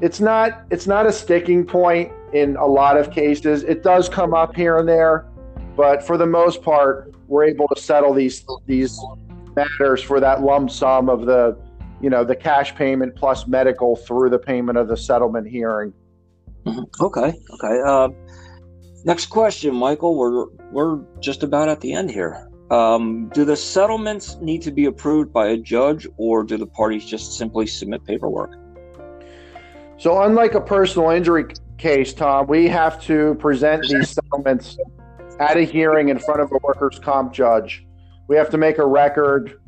it's 0.00 0.20
not 0.20 0.62
it's 0.70 0.86
not 0.86 1.06
a 1.06 1.12
sticking 1.12 1.64
point 1.64 2.12
in 2.32 2.56
a 2.56 2.66
lot 2.66 2.96
of 2.96 3.10
cases. 3.10 3.62
It 3.62 3.82
does 3.82 4.08
come 4.08 4.34
up 4.34 4.56
here 4.56 4.78
and 4.78 4.88
there, 4.88 5.26
but 5.76 6.02
for 6.02 6.16
the 6.16 6.26
most 6.26 6.62
part, 6.62 7.14
we're 7.28 7.44
able 7.44 7.68
to 7.68 7.80
settle 7.80 8.12
these 8.12 8.44
these 8.66 9.00
matters 9.54 10.02
for 10.02 10.20
that 10.20 10.42
lump 10.42 10.70
sum 10.70 11.08
of 11.08 11.26
the 11.26 11.56
you 12.00 12.08
know, 12.08 12.24
the 12.24 12.36
cash 12.36 12.74
payment 12.74 13.14
plus 13.14 13.46
medical 13.46 13.94
through 13.94 14.30
the 14.30 14.38
payment 14.38 14.78
of 14.78 14.88
the 14.88 14.96
settlement 14.96 15.46
hearing. 15.46 15.92
Mm-hmm. 16.64 17.04
Okay. 17.04 17.34
Okay. 17.54 17.80
Uh, 17.84 18.08
next 19.04 19.26
question, 19.26 19.74
Michael. 19.74 20.16
We're 20.16 20.46
we're 20.70 21.00
just 21.20 21.42
about 21.42 21.68
at 21.68 21.80
the 21.80 21.92
end 21.92 22.10
here. 22.10 22.48
Um, 22.70 23.28
do 23.34 23.44
the 23.44 23.56
settlements 23.56 24.36
need 24.40 24.62
to 24.62 24.70
be 24.70 24.84
approved 24.84 25.32
by 25.32 25.48
a 25.48 25.56
judge, 25.56 26.06
or 26.16 26.44
do 26.44 26.56
the 26.56 26.66
parties 26.66 27.04
just 27.04 27.36
simply 27.36 27.66
submit 27.66 28.04
paperwork? 28.04 28.56
So, 29.98 30.22
unlike 30.22 30.54
a 30.54 30.60
personal 30.60 31.10
injury 31.10 31.46
case, 31.78 32.14
Tom, 32.14 32.46
we 32.46 32.68
have 32.68 33.02
to 33.02 33.34
present 33.36 33.82
these 33.88 34.10
settlements 34.10 34.78
at 35.40 35.56
a 35.56 35.62
hearing 35.62 36.10
in 36.10 36.18
front 36.18 36.40
of 36.40 36.52
a 36.52 36.58
workers' 36.62 36.98
comp 36.98 37.32
judge. 37.32 37.86
We 38.28 38.36
have 38.36 38.50
to 38.50 38.58
make 38.58 38.78
a 38.78 38.86
record 38.86 39.60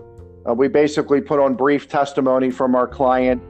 uh, 0.49 0.55
we 0.55 0.69
basically 0.69 1.21
put 1.21 1.39
on 1.39 1.55
brief 1.55 1.89
testimony 1.89 2.51
from 2.51 2.75
our 2.75 2.89
client 2.89 3.43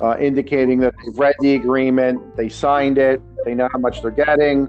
uh, 0.00 0.16
indicating 0.18 0.80
that 0.80 0.94
they've 1.04 1.18
read 1.18 1.34
the 1.40 1.54
agreement, 1.54 2.36
they 2.36 2.48
signed 2.48 2.98
it, 2.98 3.20
they 3.44 3.54
know 3.54 3.68
how 3.72 3.78
much 3.78 4.02
they're 4.02 4.10
getting, 4.10 4.68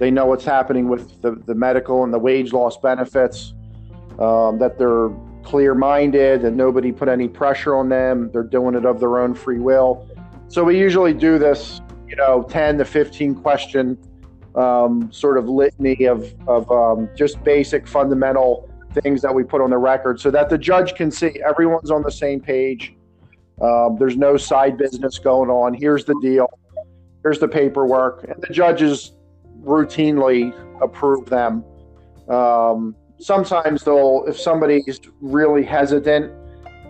they 0.00 0.10
know 0.10 0.24
what's 0.24 0.46
happening 0.46 0.88
with 0.88 1.20
the, 1.20 1.32
the 1.46 1.54
medical 1.54 2.04
and 2.04 2.12
the 2.12 2.18
wage 2.18 2.54
loss 2.54 2.78
benefits, 2.78 3.52
um, 4.18 4.58
that 4.58 4.78
they're 4.78 5.10
clear 5.42 5.74
minded, 5.74 6.42
and 6.42 6.56
nobody 6.56 6.90
put 6.90 7.06
any 7.06 7.28
pressure 7.28 7.76
on 7.76 7.90
them, 7.90 8.30
they're 8.32 8.42
doing 8.42 8.74
it 8.74 8.86
of 8.86 8.98
their 8.98 9.18
own 9.18 9.34
free 9.34 9.58
will. 9.58 10.08
So 10.48 10.64
we 10.64 10.78
usually 10.78 11.12
do 11.12 11.38
this, 11.38 11.82
you 12.08 12.16
know, 12.16 12.42
10 12.48 12.78
to 12.78 12.84
15 12.84 13.34
question 13.36 13.98
um, 14.54 15.12
sort 15.12 15.36
of 15.36 15.48
litany 15.50 16.06
of, 16.06 16.34
of 16.48 16.70
um, 16.72 17.10
just 17.14 17.42
basic 17.44 17.86
fundamental 17.86 18.70
things 19.02 19.20
that 19.20 19.32
we 19.32 19.44
put 19.44 19.60
on 19.60 19.68
the 19.68 19.78
record 19.78 20.18
so 20.18 20.30
that 20.30 20.48
the 20.48 20.58
judge 20.58 20.94
can 20.94 21.10
see 21.10 21.40
everyone's 21.46 21.90
on 21.90 22.02
the 22.02 22.10
same 22.10 22.40
page. 22.40 22.94
Um, 23.60 23.96
there's 23.98 24.16
no 24.16 24.38
side 24.38 24.78
business 24.78 25.18
going 25.18 25.50
on. 25.50 25.74
Here's 25.74 26.06
the 26.06 26.18
deal. 26.22 26.48
Here's 27.22 27.38
the 27.38 27.48
paperwork. 27.48 28.24
And 28.24 28.42
the 28.42 28.52
judges 28.52 29.12
routinely 29.62 30.54
approve 30.82 31.26
them. 31.26 31.64
Um, 32.28 32.94
sometimes 33.18 33.84
they'll, 33.84 34.24
if 34.26 34.38
somebody's 34.38 35.00
really 35.20 35.64
hesitant 35.64 36.32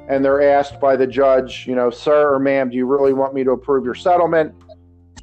and 0.08 0.24
they're 0.24 0.42
asked 0.42 0.80
by 0.80 0.96
the 0.96 1.06
judge, 1.06 1.66
you 1.66 1.74
know, 1.74 1.90
sir 1.90 2.34
or 2.34 2.38
ma'am, 2.38 2.70
do 2.70 2.76
you 2.76 2.86
really 2.86 3.12
want 3.12 3.34
me 3.34 3.44
to 3.44 3.52
approve 3.52 3.84
your 3.84 3.94
settlement? 3.94 4.54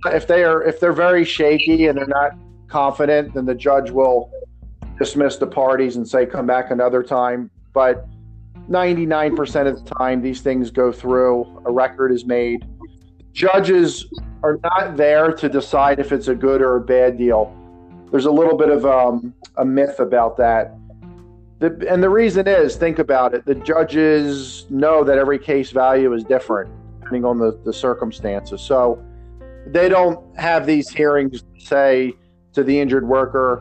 If 0.05 0.27
they 0.27 0.43
are, 0.43 0.63
if 0.63 0.79
they're 0.79 0.93
very 0.93 1.25
shaky 1.25 1.87
and 1.87 1.97
they're 1.97 2.07
not 2.07 2.31
confident, 2.67 3.33
then 3.33 3.45
the 3.45 3.55
judge 3.55 3.91
will 3.91 4.31
dismiss 4.97 5.37
the 5.37 5.47
parties 5.47 5.95
and 5.95 6.07
say 6.07 6.25
come 6.25 6.45
back 6.45 6.71
another 6.71 7.03
time. 7.03 7.49
But 7.73 8.07
99% 8.69 9.67
of 9.67 9.83
the 9.83 9.89
time, 9.95 10.21
these 10.21 10.41
things 10.41 10.71
go 10.71 10.91
through, 10.91 11.63
a 11.65 11.71
record 11.71 12.11
is 12.11 12.25
made. 12.25 12.65
Judges 13.37 14.07
are 14.41 14.59
not 14.63 14.97
there 14.97 15.31
to 15.31 15.47
decide 15.47 15.99
if 15.99 16.11
it's 16.11 16.27
a 16.27 16.33
good 16.33 16.59
or 16.59 16.77
a 16.77 16.81
bad 16.81 17.19
deal. 17.19 17.55
There's 18.09 18.25
a 18.25 18.31
little 18.31 18.57
bit 18.57 18.69
of 18.69 18.83
um, 18.83 19.31
a 19.57 19.63
myth 19.63 19.99
about 19.99 20.37
that. 20.37 20.73
The, 21.59 21.85
and 21.87 22.01
the 22.01 22.09
reason 22.09 22.47
is 22.47 22.77
think 22.77 22.97
about 22.97 23.35
it 23.35 23.45
the 23.45 23.53
judges 23.53 24.65
know 24.71 25.03
that 25.03 25.19
every 25.19 25.37
case 25.37 25.69
value 25.69 26.13
is 26.13 26.23
different 26.23 26.71
depending 26.99 27.25
on 27.25 27.37
the, 27.37 27.59
the 27.63 27.71
circumstances. 27.71 28.59
So 28.59 29.05
they 29.67 29.87
don't 29.87 30.19
have 30.39 30.65
these 30.65 30.89
hearings 30.89 31.43
to 31.43 31.61
say 31.63 32.13
to 32.53 32.63
the 32.63 32.79
injured 32.79 33.07
worker, 33.07 33.57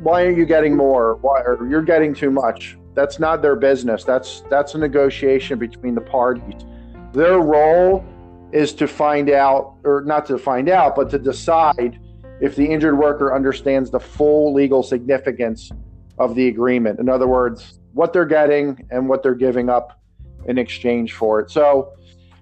why 0.00 0.24
are 0.24 0.32
you 0.32 0.46
getting 0.46 0.76
more? 0.76 1.14
Why 1.20 1.42
or 1.42 1.64
you're 1.68 1.82
getting 1.82 2.12
too 2.12 2.32
much? 2.32 2.76
That's 2.94 3.20
not 3.20 3.40
their 3.40 3.54
business. 3.54 4.02
That's 4.02 4.42
that's 4.50 4.74
a 4.74 4.78
negotiation 4.78 5.60
between 5.60 5.94
the 5.94 6.00
parties. 6.00 6.64
Their 7.12 7.38
role 7.38 8.04
is 8.52 8.72
to 8.74 8.86
find 8.86 9.30
out, 9.30 9.76
or 9.84 10.02
not 10.06 10.26
to 10.26 10.38
find 10.38 10.68
out, 10.68 10.96
but 10.96 11.10
to 11.10 11.18
decide 11.18 11.98
if 12.40 12.54
the 12.56 12.66
injured 12.66 12.98
worker 12.98 13.34
understands 13.34 13.90
the 13.90 14.00
full 14.00 14.52
legal 14.52 14.82
significance 14.82 15.70
of 16.18 16.34
the 16.34 16.48
agreement. 16.48 17.00
In 17.00 17.08
other 17.08 17.26
words, 17.26 17.80
what 17.92 18.12
they're 18.12 18.24
getting 18.24 18.86
and 18.90 19.08
what 19.08 19.22
they're 19.22 19.34
giving 19.34 19.68
up 19.68 20.00
in 20.46 20.58
exchange 20.58 21.14
for 21.14 21.40
it. 21.40 21.50
So, 21.50 21.92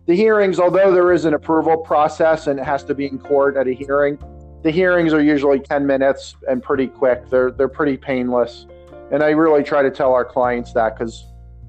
the 0.06 0.14
hearings, 0.14 0.60
although 0.60 0.92
there 0.92 1.12
is 1.12 1.24
an 1.24 1.32
approval 1.32 1.78
process 1.78 2.46
and 2.46 2.60
it 2.60 2.64
has 2.64 2.84
to 2.84 2.94
be 2.94 3.06
in 3.06 3.18
court 3.18 3.56
at 3.56 3.66
a 3.66 3.72
hearing, 3.72 4.18
the 4.62 4.70
hearings 4.70 5.14
are 5.14 5.22
usually 5.22 5.60
10 5.60 5.86
minutes 5.86 6.36
and 6.46 6.62
pretty 6.62 6.88
quick. 6.88 7.30
They're 7.30 7.50
they're 7.50 7.68
pretty 7.68 7.96
painless. 7.96 8.66
And 9.12 9.22
I 9.22 9.30
really 9.30 9.62
try 9.62 9.82
to 9.82 9.90
tell 9.90 10.12
our 10.12 10.24
clients 10.24 10.72
that 10.74 10.98
cuz 10.98 11.24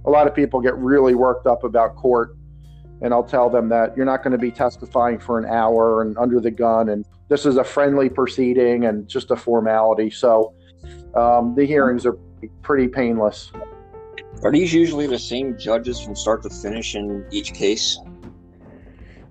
a 0.06 0.10
lot 0.10 0.28
of 0.28 0.36
people 0.36 0.60
get 0.60 0.76
really 0.78 1.16
worked 1.16 1.48
up 1.48 1.64
about 1.64 1.96
court 1.96 2.36
and 3.02 3.14
I'll 3.14 3.24
tell 3.24 3.50
them 3.50 3.70
that 3.70 3.96
you're 3.96 4.06
not 4.06 4.24
going 4.24 4.32
to 4.32 4.38
be 4.38 4.52
testifying 4.52 5.20
for 5.20 5.38
an 5.38 5.46
hour 5.46 6.02
and 6.02 6.18
under 6.18 6.40
the 6.40 6.52
gun 6.52 6.90
and 6.90 7.06
this 7.28 7.46
is 7.46 7.58
a 7.58 7.64
friendly 7.64 8.10
proceeding 8.10 8.86
and 8.86 9.08
just 9.08 9.32
a 9.32 9.36
formality. 9.36 10.10
So 10.10 10.54
um, 11.16 11.56
the 11.56 11.66
hearings 11.66 12.06
are 12.06 12.18
pretty 12.62 12.88
painless. 12.88 13.52
Are 14.44 14.52
these 14.52 14.74
usually 14.74 15.08
the 15.08 15.18
same 15.18 15.58
judges 15.58 16.00
from 16.00 16.16
start 16.16 16.44
to 16.44 16.50
finish 16.50 16.96
in 16.96 17.26
each 17.32 17.54
case? 17.54 17.98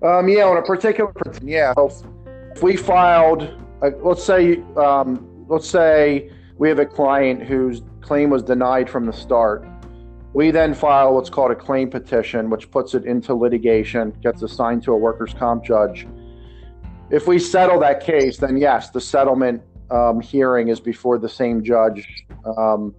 Um, 0.03 0.29
yeah, 0.29 0.45
on 0.45 0.57
a 0.57 0.63
particular, 0.63 1.13
yeah. 1.43 1.73
If 1.77 2.63
we 2.63 2.77
filed, 2.77 3.43
uh, 3.83 3.91
let's 4.03 4.25
say, 4.25 4.63
um, 4.77 5.47
let's 5.49 5.69
say 5.69 6.31
we 6.59 6.69
have 6.69 6.79
a 6.79 6.87
client 6.87 7.43
whose 7.43 7.83
claim 8.01 8.31
was 8.31 8.43
denied 8.43 8.89
from 8.91 9.07
the 9.07 9.13
start. 9.13 9.67
We 10.35 10.51
then 10.51 10.75
file 10.75 11.15
what's 11.15 11.31
called 11.31 11.53
a 11.53 11.55
claim 11.55 11.89
petition, 11.89 12.51
which 12.51 12.69
puts 12.73 12.95
it 12.95 13.05
into 13.05 13.35
litigation, 13.35 14.11
gets 14.21 14.43
assigned 14.43 14.83
to 14.83 14.93
a 14.93 14.97
workers' 14.97 15.33
comp 15.33 15.65
judge. 15.65 16.09
If 17.09 17.29
we 17.29 17.39
settle 17.39 17.79
that 17.81 18.01
case, 18.01 18.39
then 18.39 18.57
yes, 18.57 18.91
the 18.91 19.01
settlement 19.01 19.63
um, 19.93 20.21
hearing 20.21 20.69
is 20.69 20.81
before 20.81 21.19
the 21.19 21.29
same 21.29 21.63
judge. 21.63 22.27
Um, 22.59 22.93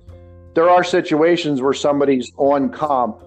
there 0.54 0.70
are 0.70 0.82
situations 0.82 1.62
where 1.62 1.74
somebody's 1.74 2.32
on 2.38 2.70
comp, 2.70 3.22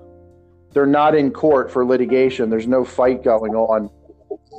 they're 0.72 0.86
not 0.86 1.14
in 1.14 1.30
court 1.30 1.70
for 1.70 1.84
litigation, 1.84 2.48
there's 2.48 2.66
no 2.66 2.86
fight 2.86 3.22
going 3.22 3.54
on, 3.54 3.90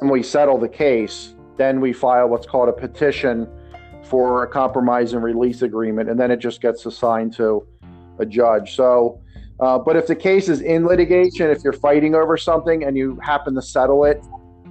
and 0.01 0.11
we 0.11 0.21
settle 0.21 0.59
the 0.59 0.69
case. 0.69 1.33
Then 1.57 1.81
we 1.81 1.91
file 1.91 2.29
what's 2.29 2.45
called 2.45 2.69
a 2.69 2.73
petition 2.73 3.47
for 4.03 4.43
a 4.43 4.47
compromise 4.47 5.13
and 5.13 5.23
release 5.23 5.63
agreement, 5.63 6.07
and 6.07 6.19
then 6.19 6.29
it 6.29 6.37
just 6.37 6.61
gets 6.61 6.85
assigned 6.85 7.33
to 7.33 7.65
a 8.19 8.25
judge. 8.27 8.75
So, 8.75 9.19
uh, 9.59 9.77
but 9.77 9.95
if 9.95 10.07
the 10.07 10.15
case 10.15 10.49
is 10.49 10.61
in 10.61 10.85
litigation, 10.85 11.49
if 11.49 11.63
you're 11.63 11.73
fighting 11.73 12.15
over 12.15 12.37
something 12.37 12.83
and 12.83 12.97
you 12.97 13.19
happen 13.21 13.53
to 13.55 13.61
settle 13.61 14.05
it 14.05 14.23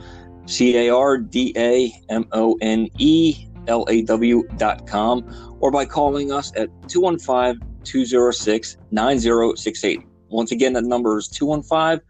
C 0.48 0.88
A 0.88 0.94
R 0.94 1.18
D 1.18 1.54
A 1.58 1.92
M 2.10 2.28
O 2.32 2.58
N 2.62 2.90
E 2.98 3.48
L 3.68 3.86
A 3.90 4.02
W 4.04 4.44
dot 4.58 4.88
com, 4.88 5.58
or 5.60 5.72
by 5.72 5.86
calling 5.86 6.32
us 6.32 6.52
at 6.56 6.70
215 6.88 7.60
206 7.84 8.78
9068. 8.92 10.02
Once 10.30 10.52
again, 10.52 10.74
that 10.74 10.84
number 10.84 11.18
is 11.18 11.28
215 11.28 12.02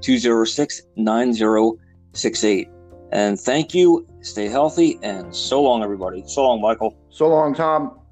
206 0.00 0.82
9068. 0.96 2.68
And 3.12 3.38
thank 3.38 3.74
you. 3.74 4.06
Stay 4.20 4.48
healthy. 4.48 4.98
And 5.02 5.34
so 5.34 5.62
long, 5.62 5.82
everybody. 5.82 6.24
So 6.26 6.42
long, 6.42 6.60
Michael. 6.60 6.96
So 7.16 7.28
long, 7.28 7.54
Tom. 7.54 8.05